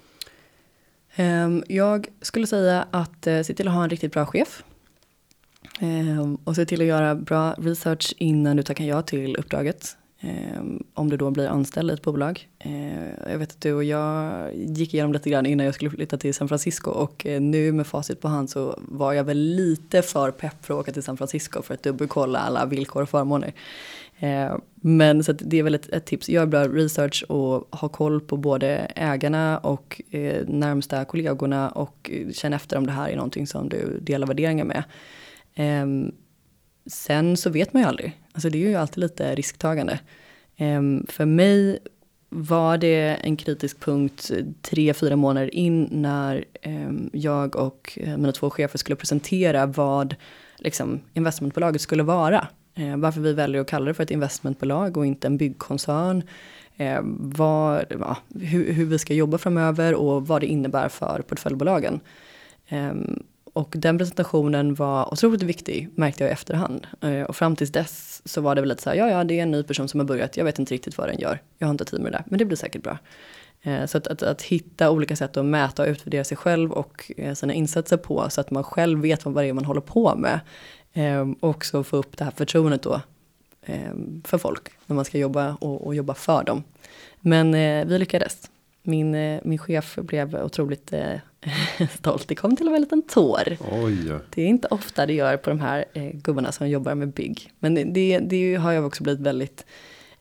[1.18, 4.64] Um, jag skulle säga att uh, se till att ha en riktigt bra chef.
[5.82, 9.98] Um, och se till att göra bra research innan du tackar ja till uppdraget.
[10.26, 10.62] Eh,
[10.94, 12.48] om du då blir anställd i ett bolag.
[12.60, 16.18] Eh, jag vet att du och jag gick igenom lite grann innan jag skulle flytta
[16.18, 20.02] till San Francisco och eh, nu med facit på hand så var jag väl lite
[20.02, 23.54] för pepp för att åka till San Francisco för att dubbelkolla alla villkor och förmåner.
[24.20, 28.22] Eh, men så det är väl ett, ett, tips, gör bra research och ha koll
[28.22, 33.16] på både ägarna och eh, närmsta kollegorna och eh, känn efter om det här är
[33.16, 34.84] någonting som du delar värderingar med.
[35.56, 36.12] Ehm,
[36.86, 38.20] Sen så vet man ju aldrig.
[38.34, 40.00] Alltså det är ju alltid lite risktagande.
[40.58, 41.80] Ehm, för mig
[42.30, 44.32] var det en kritisk punkt
[44.62, 50.16] tre, fyra månader in när ehm, jag och eh, mina två chefer skulle presentera vad
[50.58, 52.48] liksom, investmentbolaget skulle vara.
[52.76, 56.24] Ehm, varför vi väljer att kalla det för ett investmentbolag och inte en byggkoncern.
[57.18, 62.00] Vad, ja, hur, hur, vi ska jobba framöver och vad det innebär för portföljbolagen
[63.56, 66.88] och den presentationen var otroligt viktig, märkte jag i efterhand.
[67.02, 69.40] Eh, och fram tills dess så var det väl lite så här, ja ja, det
[69.40, 71.42] är en ny person som har börjat, jag vet inte riktigt vad den gör.
[71.58, 72.98] Jag har inte tid med det där, men det blir säkert bra.
[73.62, 77.12] Eh, så att, att, att, hitta olika sätt att mäta och utvärdera sig själv och
[77.18, 80.16] eh, sina insatser på så att man själv vet vad det är man håller på
[80.16, 80.40] med.
[80.94, 83.02] Ehm, och också få upp det här förtroendet då
[83.66, 86.64] ehm, för folk när man ska jobba och, och jobba för dem.
[87.20, 87.52] Men
[87.88, 88.50] vi lyckades.
[88.84, 90.94] Min, min chef blev otroligt
[91.98, 92.28] stolt.
[92.28, 93.58] Det kom till och med en liten tår.
[93.72, 94.12] Oj.
[94.30, 97.52] Det är inte ofta det gör på de här gubbarna som jobbar med bygg.
[97.60, 99.66] Men det, det har jag också blivit väldigt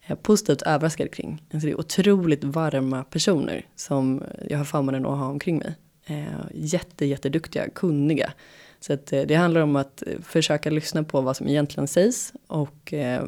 [0.06, 1.42] Eh, positivt överraskad kring.
[1.52, 5.74] Alltså det är otroligt varma personer som jag har förmånen att ha omkring mig.
[6.06, 8.32] Eh, jätte, jätteduktiga, kunniga.
[8.80, 12.92] Så att eh, det handlar om att försöka lyssna på vad som egentligen sägs och
[12.92, 13.24] eh,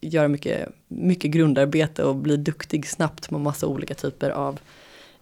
[0.00, 4.60] göra mycket, mycket grundarbete och bli duktig snabbt på massa olika typer av eh,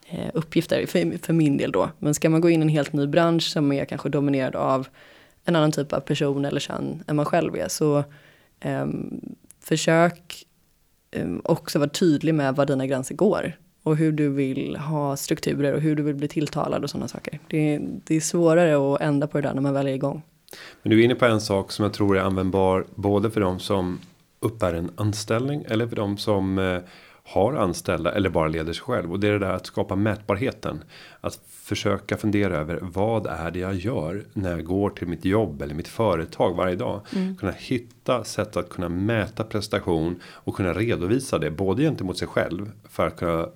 [0.08, 1.90] Eh, uppgifter, för, för min del då.
[1.98, 4.88] Men ska man gå in i en helt ny bransch som är kanske dominerad av
[5.44, 8.04] en annan typ av person eller kön än man själv är, så
[8.64, 9.20] um,
[9.60, 10.46] försök
[11.16, 13.52] um, också vara tydlig med var dina gränser går.
[13.82, 17.38] Och hur du vill ha strukturer och hur du vill bli tilltalad och sådana saker.
[17.48, 20.22] Det är, det är svårare att ändra på det där när man väl är igång.
[20.82, 23.60] Men du är inne på en sak som jag tror är användbar både för de
[23.60, 24.00] som
[24.40, 26.78] uppbär en anställning eller för de som eh,
[27.28, 29.12] har anställda eller bara leder sig själv.
[29.12, 30.84] Och det är det där att skapa mätbarheten.
[31.20, 35.62] Att försöka fundera över vad är det jag gör när jag går till mitt jobb
[35.62, 37.00] eller mitt företag varje dag.
[37.16, 37.36] Mm.
[37.36, 42.70] Kunna hitta sätt att kunna mäta prestation och kunna redovisa det både gentemot sig själv
[42.88, 43.48] för att kunna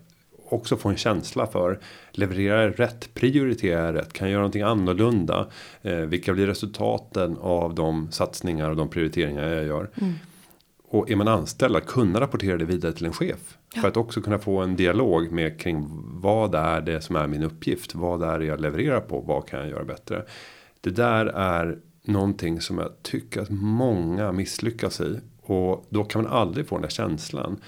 [0.48, 1.78] också få en känsla för
[2.10, 5.46] levererar jag rätt, prioriterar jag rätt, kan jag göra någonting annorlunda,
[5.82, 9.90] eh, vilka blir resultaten av de satsningar och de prioriteringar jag gör.
[10.00, 10.14] Mm.
[10.88, 13.56] Och är man anställd att kunna rapportera det vidare till en chef.
[13.74, 13.80] Ja.
[13.80, 15.86] För att också kunna få en dialog med kring
[16.20, 17.94] vad är det som är min uppgift.
[17.94, 19.20] Vad är det jag levererar på?
[19.20, 20.24] Vad kan jag göra bättre?
[20.80, 25.20] Det där är någonting som jag tycker att många misslyckas i.
[25.42, 27.60] Och då kan man aldrig få den där känslan.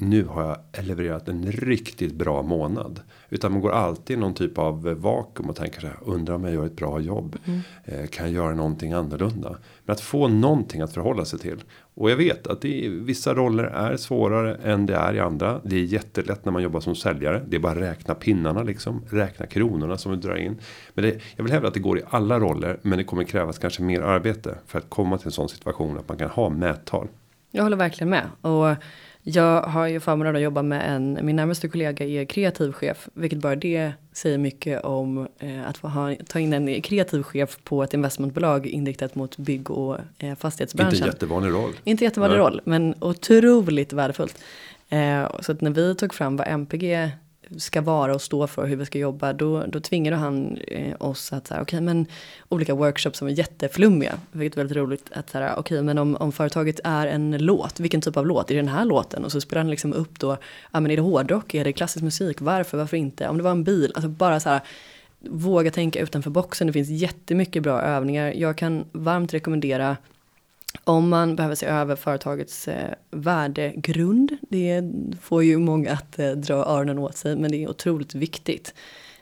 [0.00, 0.42] Nu har
[0.74, 3.00] jag levererat en riktigt bra månad.
[3.28, 5.96] Utan man går alltid i någon typ av vakuum och tänker så här.
[6.02, 7.36] Undrar om jag gör ett bra jobb.
[7.44, 7.60] Mm.
[7.84, 9.56] Eh, kan jag göra någonting annorlunda.
[9.84, 11.64] Men att få någonting att förhålla sig till.
[11.94, 15.60] Och jag vet att det vissa roller är svårare än det är i andra.
[15.64, 17.44] Det är jättelätt när man jobbar som säljare.
[17.48, 19.02] Det är bara att räkna pinnarna liksom.
[19.10, 20.58] Räkna kronorna som vi drar in.
[20.94, 22.78] Men det, jag vill hävda att det går i alla roller.
[22.82, 24.58] Men det kommer krävas kanske mer arbete.
[24.66, 27.08] För att komma till en sån situation att man kan ha mättal.
[27.50, 28.26] Jag håller verkligen med.
[28.40, 28.76] Och
[29.34, 33.38] jag har ju förmånen att jobba med en, min närmaste kollega är kreativ chef, vilket
[33.38, 37.94] bara det säger mycket om eh, att ha, ta in en kreativ chef på ett
[37.94, 40.94] investmentbolag inriktat mot bygg och eh, fastighetsbranschen.
[40.94, 41.72] Inte jättevanlig roll.
[41.84, 42.44] Inte jättevanlig Nej.
[42.44, 44.38] roll, men otroligt värdefullt.
[44.88, 47.10] Eh, så att när vi tog fram vad MPG
[47.56, 51.32] ska vara och stå för hur vi ska jobba, då, då tvingade han eh, oss
[51.32, 52.06] att okej okay, men
[52.48, 56.16] olika workshops som är jätteflummiga, vilket är väldigt roligt att säga okej okay, men om,
[56.16, 59.24] om företaget är en låt, vilken typ av låt, är det den här låten?
[59.24, 60.36] Och så spelar han liksom upp då,
[60.72, 63.28] ja men är det hårdrock, är det klassisk musik, varför, varför inte?
[63.28, 64.60] Om det var en bil, alltså bara så här
[65.20, 68.32] våga tänka utanför boxen, det finns jättemycket bra övningar.
[68.32, 69.96] Jag kan varmt rekommendera
[70.84, 76.54] om man behöver se över företagets eh, värdegrund, det får ju många att eh, dra
[76.54, 78.74] öronen åt sig, men det är otroligt viktigt.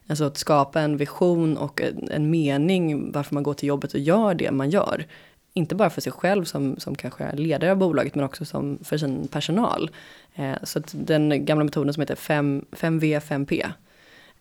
[0.07, 4.01] Alltså att skapa en vision och en, en, mening varför man går till jobbet och
[4.01, 5.07] gör det man gör.
[5.53, 8.78] Inte bara för sig själv som, som kanske är ledare av bolaget, men också som
[8.84, 9.90] för sin personal.
[10.34, 13.66] Eh, så att den gamla metoden som heter 5, 5V, 5P,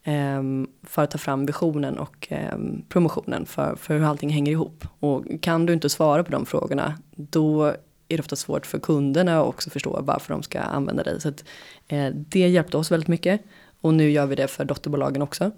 [0.07, 4.87] Ehm, för att ta fram visionen och ehm, promotionen för, för hur allting hänger ihop.
[4.99, 7.63] Och kan du inte svara på de frågorna, då
[8.07, 11.21] är det ofta svårt för kunderna att också förstå varför de ska använda dig.
[11.21, 11.43] Så att,
[11.87, 13.41] eh, det hjälpte oss väldigt mycket.
[13.81, 15.51] Och nu gör vi det för dotterbolagen också.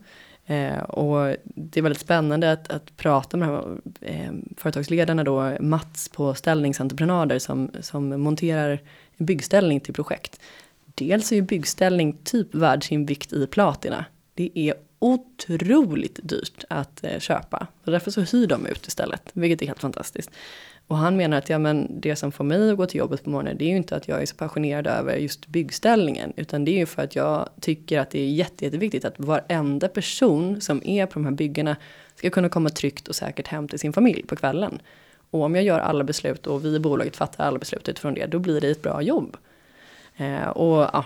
[0.46, 5.58] Eh, och det är väldigt spännande att, att prata med de här, eh, företagsledarna då,
[5.60, 8.80] Mats på ställningsentreprenader som, som monterar
[9.18, 10.40] byggställning till projekt.
[10.86, 14.06] Dels är ju byggställning typ värd sin vikt i platina.
[14.38, 17.68] Det är otroligt dyrt att eh, köpa.
[17.86, 20.30] Och därför så hyr de ut istället, vilket är helt fantastiskt.
[20.88, 23.30] Och han menar att ja, men det som får mig att gå till jobbet på
[23.30, 26.72] morgonen, det är ju inte att jag är så passionerad över just byggställningen, utan det
[26.72, 30.82] är ju för att jag tycker att det är jätte, jätteviktigt att varenda person som
[30.86, 31.76] är på de här byggena
[32.16, 34.80] ska kunna komma tryggt och säkert hem till sin familj på kvällen.
[35.32, 38.26] Och om jag gör alla beslut och vi i bolaget fattar alla beslut utifrån det,
[38.26, 39.38] då blir det ett bra jobb.
[40.18, 41.06] Eh, och ja,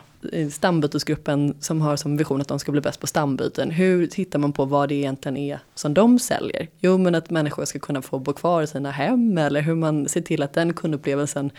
[0.51, 3.71] stambytesgruppen som har som vision att de ska bli bäst på stambyten.
[3.71, 6.67] Hur tittar man på vad det egentligen är som de säljer?
[6.79, 10.09] Jo, men att människor ska kunna få bo kvar i sina hem eller hur man
[10.09, 11.51] ser till att den kundupplevelsen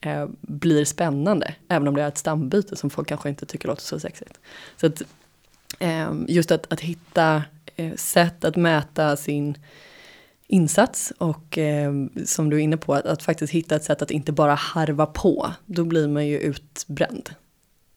[0.00, 1.54] eh, blir spännande.
[1.68, 4.40] Även om det är ett stambyte som folk kanske inte tycker låter så sexigt.
[4.76, 5.02] Så att,
[5.78, 7.42] eh, just att, att hitta
[7.76, 9.58] eh, sätt att mäta sin
[10.48, 11.92] insats och eh,
[12.24, 15.06] som du är inne på, att, att, faktiskt hitta ett sätt att inte bara harva
[15.06, 15.52] på.
[15.66, 17.30] Då blir man ju utbränd.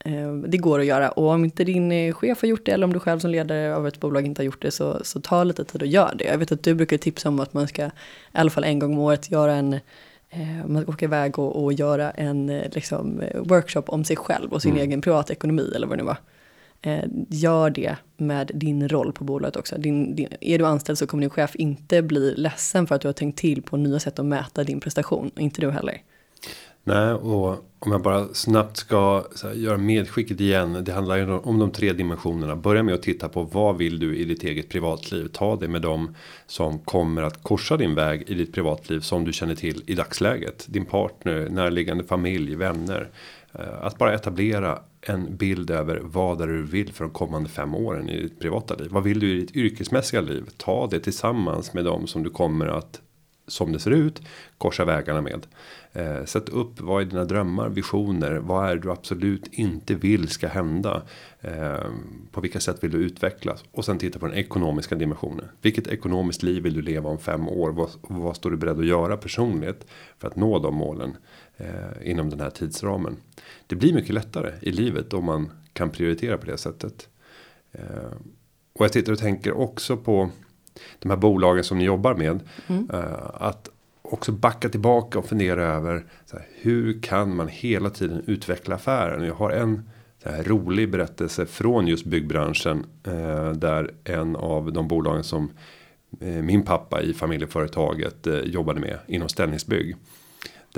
[0.06, 2.86] Eh, det går att göra och om inte din eh, chef har gjort det eller
[2.88, 5.44] om du själv som ledare av ett bolag inte har gjort det så, så ta
[5.44, 6.24] lite tid och gör det.
[6.24, 7.90] Jag vet att du brukar tipsa om att man ska i
[8.32, 9.74] alla fall en gång om året göra en
[10.30, 14.54] eh, man ska åka iväg och, och göra en eh, liksom, workshop om sig själv
[14.54, 14.84] och sin mm.
[14.84, 16.18] egen privatekonomi eller vad det nu var.
[16.82, 19.78] Eh, gör det med din roll på bolaget också.
[19.78, 23.08] Din, din, är du anställd så kommer din chef inte bli ledsen för att du
[23.08, 25.32] har tänkt till på nya sätt att mäta din prestation.
[25.38, 26.02] Inte du heller.
[26.84, 30.84] Nej, och om jag bara snabbt ska här, göra medskicket igen.
[30.84, 32.56] Det handlar ju om de tre dimensionerna.
[32.56, 35.28] Börja med att titta på vad vill du i ditt eget privatliv.
[35.28, 36.16] Ta det med dem
[36.48, 40.66] som kommer att korsa din väg i ditt privatliv som du känner till i dagsläget.
[40.70, 43.10] Din partner, närliggande familj, vänner.
[43.54, 47.76] Eh, att bara etablera en bild över vad är du vill för de kommande fem
[47.76, 48.88] åren i ditt privata liv.
[48.92, 50.50] Vad vill du i ditt yrkesmässiga liv?
[50.58, 53.02] Ta det tillsammans med dem som du kommer att
[53.50, 54.22] som det ser ut
[54.58, 55.48] korsa vägarna med.
[55.94, 60.28] Eh, sätt upp vad är dina drömmar, visioner, vad är det du absolut inte vill
[60.28, 61.02] ska hända.
[61.42, 61.90] Eh,
[62.32, 65.46] på vilka sätt vill du utvecklas och sen titta på den ekonomiska dimensionen.
[65.62, 67.72] Vilket ekonomiskt liv vill du leva om fem år?
[67.72, 69.86] Vad, vad står du beredd att göra personligt
[70.18, 71.18] för att nå de målen
[71.60, 73.18] eh, inom den här tidsramen?
[73.68, 77.10] Det blir mycket lättare i livet om man kan prioritera på det sättet.
[77.72, 78.12] Eh,
[78.74, 80.30] och jag tittar och tänker också på
[81.00, 82.40] de här bolagen som ni jobbar med.
[82.68, 82.90] Mm.
[82.94, 83.70] Eh, att
[84.02, 89.24] också backa tillbaka och fundera över här, hur kan man hela tiden utveckla affären.
[89.24, 89.90] Jag har en
[90.24, 92.86] rolig berättelse från just byggbranschen.
[93.04, 95.52] Eh, där en av de bolagen som
[96.20, 99.96] eh, min pappa i familjeföretaget eh, jobbade med inom ställningsbygg.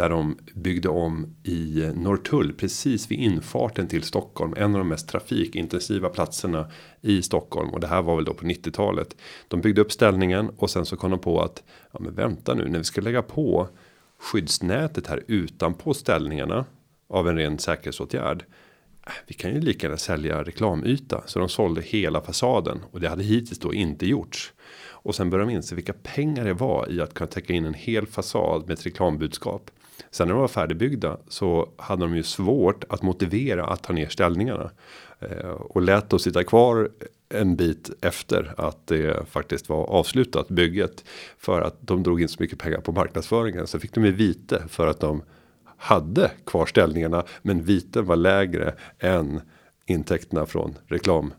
[0.02, 4.54] Där de byggde om i Norrtull precis vid infarten till Stockholm.
[4.58, 6.72] En av de mest trafikintensiva platserna
[7.02, 7.70] i Stockholm.
[7.70, 9.16] Och det här var väl då på 90-talet.
[9.48, 11.64] De byggde upp ställningen och sen så kom de på att.
[11.92, 13.68] Ja men vänta nu när vi ska lägga på
[14.20, 16.66] skyddsnätet här utanpå ställningarna.
[17.10, 18.46] Av en ren säkerhetsåtgärd.
[19.28, 21.24] Vi kan ju lika gärna sälja reklamyta.
[21.26, 22.80] Så de sålde hela fasaden.
[22.92, 24.54] Och det hade hittills då inte gjorts.
[24.90, 27.74] Och sen började de inse vilka pengar det var i att kunna täcka in en
[27.74, 29.72] hel fasad med ett reklambudskap.
[30.12, 34.10] Sen när de var färdigbyggda så hade de ju svårt att motivera att ta ner
[34.10, 34.72] ställningarna.
[35.20, 36.90] Eh, och lät oss sitta kvar
[37.30, 41.04] en bit efter att det faktiskt var avslutat bygget.
[41.38, 43.68] För att de drog in så mycket pengar på marknadsföringen.
[43.68, 45.24] Så fick de ju vite för att de
[45.78, 47.24] hade kvar ställningarna.
[47.42, 49.42] Men viten var lägre än
[49.86, 51.34] intäkterna från reklam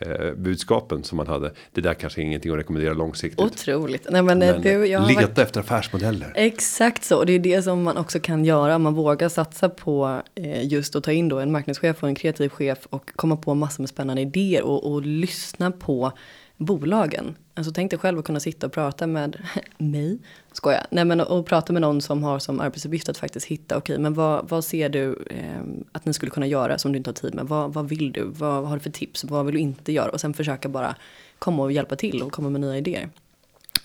[0.00, 1.52] eh, budskapen som man hade.
[1.72, 3.40] Det där kanske är ingenting att rekommendera långsiktigt.
[3.40, 4.06] Otroligt.
[4.10, 5.38] Nej, men, eh, men du, jag leta varit...
[5.38, 6.32] efter affärsmodeller.
[6.34, 7.18] Exakt så.
[7.18, 8.78] Och det är det som man också kan göra.
[8.78, 12.48] Man vågar satsa på eh, just att ta in då en marknadschef och en kreativ
[12.48, 16.12] chef och komma på massor med spännande idéer och, och lyssna på
[16.60, 17.36] bolagen.
[17.54, 19.36] Alltså tänk dig själv att kunna sitta och prata med
[19.78, 20.18] mig,
[20.52, 23.94] skoja, nej men och prata med någon som har som arbetsuppgift att faktiskt hitta, okej
[23.94, 25.60] okay, men vad, vad ser du eh,
[25.92, 27.44] att ni skulle kunna göra som du inte har tid med?
[27.44, 28.24] Vad, vad vill du?
[28.24, 29.24] Vad har du för tips?
[29.24, 30.10] Vad vill du inte göra?
[30.10, 30.94] Och sen försöka bara
[31.38, 33.08] komma och hjälpa till och komma med nya idéer.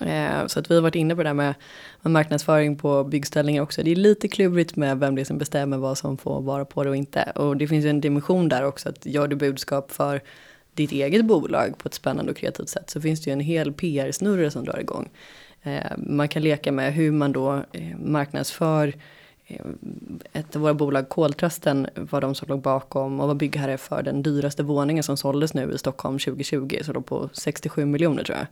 [0.00, 1.54] Eh, så att vi har varit inne på det där med,
[2.02, 3.82] med marknadsföring på byggställningar också.
[3.82, 6.84] Det är lite klurigt med vem det är som bestämmer vad som får vara på
[6.84, 7.32] det och inte.
[7.34, 10.20] Och det finns ju en dimension där också att gör du budskap för
[10.76, 13.72] ditt eget bolag på ett spännande och kreativt sätt så finns det ju en hel
[13.72, 15.08] PR-snurra som drar igång.
[15.62, 18.94] Eh, man kan leka med hur man då eh, marknadsför
[19.46, 19.60] eh,
[20.32, 24.22] ett av våra bolag, Koltrasten, var de som låg bakom och var byggherre för den
[24.22, 28.46] dyraste våningen som såldes nu i Stockholm 2020, så låg på 67 miljoner tror jag.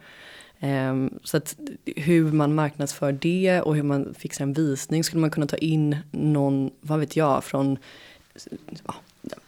[0.61, 1.57] Ehm, så att
[1.97, 5.97] hur man marknadsför det och hur man fixar en visning skulle man kunna ta in
[6.11, 7.79] någon, vad vet jag, från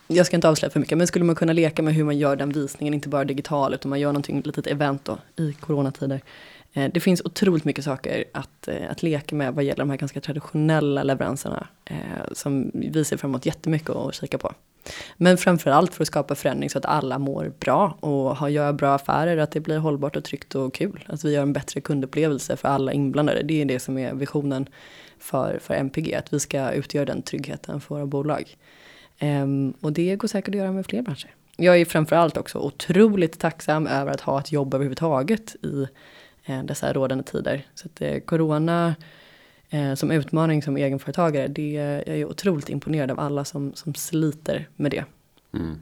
[0.07, 2.36] jag ska inte avslöja för mycket, men skulle man kunna leka med hur man gör
[2.36, 6.20] den visningen, inte bara digital, utan man gör någonting, ett litet event då, i coronatider.
[6.72, 9.96] Eh, det finns otroligt mycket saker att, eh, att leka med vad gäller de här
[9.96, 11.96] ganska traditionella leveranserna, eh,
[12.32, 14.52] som vi ser fram emot jättemycket att kika på.
[15.16, 18.94] Men framförallt för att skapa förändring så att alla mår bra och har, gör bra
[18.94, 21.04] affärer, att det blir hållbart och tryggt och kul.
[21.07, 23.42] Att vi gör en bättre kundupplevelse för alla inblandade.
[23.42, 24.68] Det är det som är visionen
[25.18, 28.57] för, för MPG, att vi ska utgöra den tryggheten för våra bolag.
[29.20, 31.34] Um, och det går säkert att göra med fler branscher.
[31.56, 35.86] Jag är framförallt också otroligt tacksam över att ha ett jobb överhuvudtaget i
[36.44, 37.66] eh, dessa rådande tider.
[37.74, 38.94] Så att eh, corona
[39.70, 41.48] eh, som utmaning som egenföretagare.
[41.48, 41.72] Det,
[42.06, 45.04] jag är otroligt imponerad av alla som, som sliter med det.
[45.54, 45.76] Mm.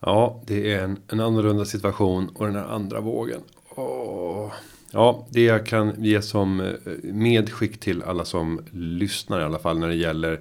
[0.00, 3.40] Ja, det är en, en annorlunda situation och den här andra vågen.
[3.76, 4.52] Oh.
[4.90, 9.78] Ja, det jag kan ge som eh, medskick till alla som lyssnar i alla fall
[9.78, 10.40] när det gäller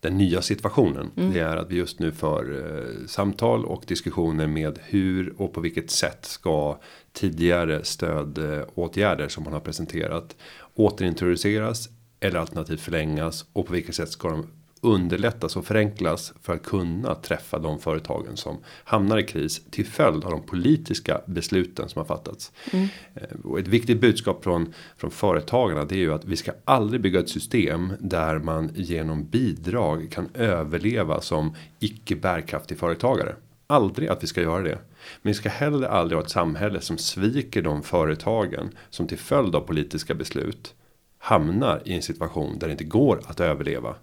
[0.00, 1.10] den nya situationen.
[1.16, 1.32] Mm.
[1.32, 5.60] Det är att vi just nu för eh, samtal och diskussioner med hur och på
[5.60, 6.78] vilket sätt ska
[7.12, 10.36] tidigare stödåtgärder som man har presenterat
[10.74, 11.88] återintroduceras
[12.20, 14.46] eller alternativt förlängas och på vilket sätt ska de
[14.82, 20.24] underlättas och förenklas för att kunna träffa de företagen som hamnar i kris till följd
[20.24, 22.52] av de politiska besluten som har fattats.
[22.72, 22.88] Mm.
[23.14, 27.00] Eh, och ett viktigt budskap från från företagarna det är ju att vi ska aldrig
[27.00, 33.36] bygga ett system där man genom bidrag kan överleva som icke bärkraftig företagare.
[33.66, 34.78] Aldrig att vi ska göra det.
[35.22, 39.54] Men vi ska heller aldrig ha ett samhälle som sviker de företagen som till följd
[39.54, 40.74] av politiska beslut
[41.18, 43.94] hamnar i en situation där det inte går att överleva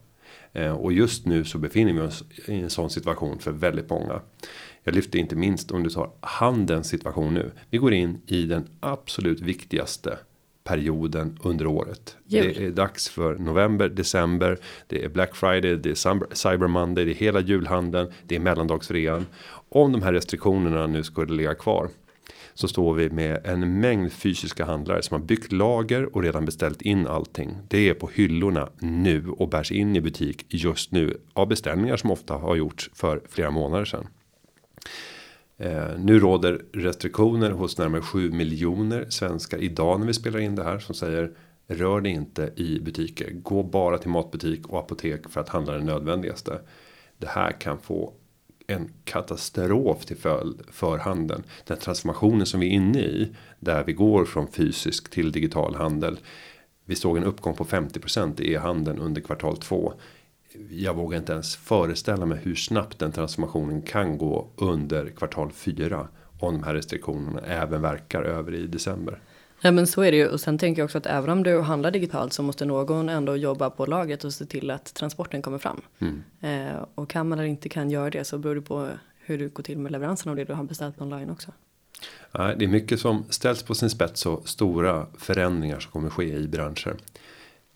[0.78, 4.22] och just nu så befinner vi oss i en sån situation för väldigt många.
[4.84, 7.52] Jag lyfter inte minst om du tar handelns situation nu.
[7.70, 10.18] Vi går in i den absolut viktigaste
[10.64, 12.18] perioden under året.
[12.26, 12.54] Jul.
[12.56, 14.58] Det är dags för november, december.
[14.88, 19.26] Det är Black Friday, det är Cyber Monday, det är hela julhandeln, det är mellandagsrean.
[19.70, 21.90] Om de här restriktionerna nu skulle ligga kvar
[22.56, 26.82] så står vi med en mängd fysiska handlare som har byggt lager och redan beställt
[26.82, 27.58] in allting.
[27.68, 32.12] Det är på hyllorna nu och bärs in i butik just nu av beställningar som
[32.12, 34.08] ofta har gjorts för flera månader sedan.
[35.58, 40.64] Eh, nu råder restriktioner hos närmare 7 miljoner svenskar idag när vi spelar in det
[40.64, 41.32] här som säger
[41.68, 43.32] rör dig inte i butiker.
[43.32, 46.60] Gå bara till matbutik och apotek för att handla det nödvändigaste.
[47.18, 48.14] Det här kan få
[48.68, 51.44] en katastrof till följd för handeln.
[51.68, 53.36] Den transformationen som vi är inne i.
[53.60, 56.20] Där vi går från fysisk till digital handel.
[56.86, 59.94] Vi såg en uppgång på 50% i e-handeln under kvartal 2.
[60.70, 66.08] Jag vågar inte ens föreställa mig hur snabbt den transformationen kan gå under kvartal 4.
[66.40, 69.22] Om de här restriktionerna även verkar över i december.
[69.62, 71.62] Ja men så är det ju och sen tänker jag också att även om du
[71.62, 75.58] handlar digitalt så måste någon ändå jobba på lagret och se till att transporten kommer
[75.58, 75.82] fram.
[76.00, 76.24] Mm.
[76.42, 79.48] Eh, och kan man eller inte kan göra det så beror det på hur det
[79.48, 81.52] går till med leveransen av det du har beställt online också.
[82.32, 86.34] Nej, det är mycket som ställs på sin spets och stora förändringar som kommer ske
[86.34, 86.96] i branscher.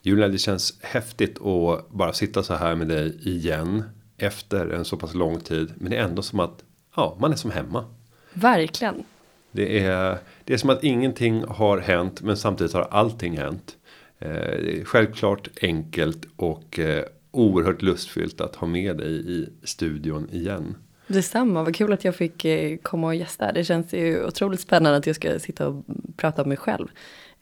[0.02, 3.84] Julia, det känns häftigt att bara sitta så här med dig igen
[4.18, 5.74] efter en så pass lång tid.
[5.76, 6.64] Men det är ändå som att
[6.96, 7.86] ja, man är som hemma.
[8.34, 9.04] Verkligen.
[9.52, 10.18] Det är,
[10.50, 13.78] det är som att ingenting har hänt men samtidigt har allting hänt.
[14.20, 20.76] Eh, självklart enkelt och eh, oerhört lustfyllt att ha med dig i studion igen.
[21.08, 23.52] Detsamma, vad kul att jag fick eh, komma och gästa.
[23.52, 25.86] Det känns ju otroligt spännande att jag ska sitta och
[26.18, 26.88] prata om mig själv.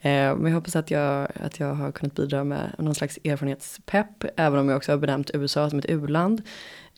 [0.01, 4.25] Eh, men jag hoppas att jag, att jag har kunnat bidra med någon slags erfarenhetspepp,
[4.35, 6.41] även om jag också har benämnt USA som ett u-land.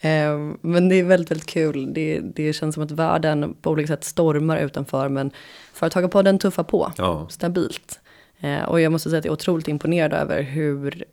[0.02, 1.93] Eh, men det är väldigt, väldigt kul.
[1.93, 5.32] Det, det känns som att världen på olika sätt stormar utanför, men
[5.74, 7.28] Företagarpodden tuffar på ja.
[7.30, 8.00] stabilt.
[8.39, 11.04] Eh, och jag måste säga att jag är otroligt imponerad över hur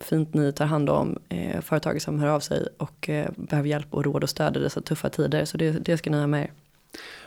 [0.00, 1.18] fint ni tar hand om
[1.62, 5.08] företag som hör av sig och behöver hjälp och råd och stöd i dessa tuffa
[5.08, 5.44] tider.
[5.44, 6.50] Så det, det ska ni ha med er.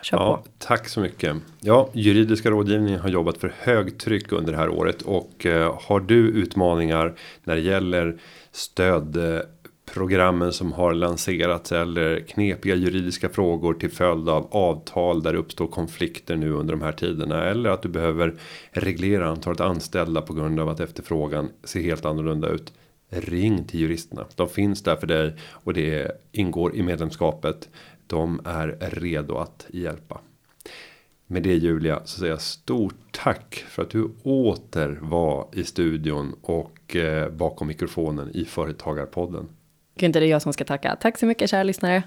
[0.02, 0.50] Kör ja, på.
[0.58, 1.36] Tack så mycket.
[1.62, 6.30] Ja, juridiska rådgivningen har jobbat för högtryck under det här året och eh, har du
[6.30, 7.14] utmaningar
[7.44, 8.18] när det gäller
[8.52, 15.68] stödprogrammen som har lanserats eller knepiga juridiska frågor till följd av avtal där det uppstår
[15.68, 18.34] konflikter nu under de här tiderna eller att du behöver
[18.72, 22.74] reglera antalet anställda på grund av att efterfrågan ser helt annorlunda ut.
[23.10, 24.26] Ring till juristerna.
[24.36, 27.70] De finns där för dig och det ingår i medlemskapet.
[28.08, 30.22] De är redo att hjälpa.
[31.28, 36.36] Med det Julia så säger jag stort tack för att du åter var i studion
[36.42, 39.48] och eh, bakom mikrofonen i Företagarpodden.
[40.00, 40.98] Inte det är jag som ska tacka.
[41.02, 42.04] Tack så mycket kära lyssnare.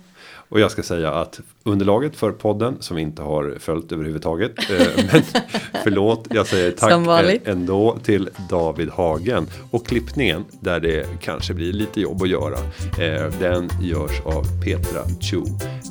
[0.48, 4.70] Och jag ska säga att underlaget för podden som vi inte har följt överhuvudtaget.
[4.70, 5.22] Eh, men
[5.84, 9.46] förlåt, jag säger tack ändå till David Hagen.
[9.70, 12.58] Och klippningen där det kanske blir lite jobb att göra.
[12.98, 15.42] Eh, den görs av Petra Chu.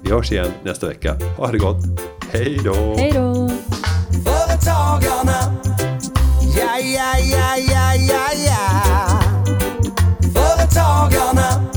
[0.03, 1.15] Vi hörs igen nästa vecka.
[1.37, 1.83] Ha det gott.
[2.31, 2.95] Hej då.
[2.97, 3.49] Hej då.
[4.25, 5.57] Företagarna.
[6.57, 9.21] Ja, ja, ja, ja, ja, ja.
[10.33, 11.76] Företagarna.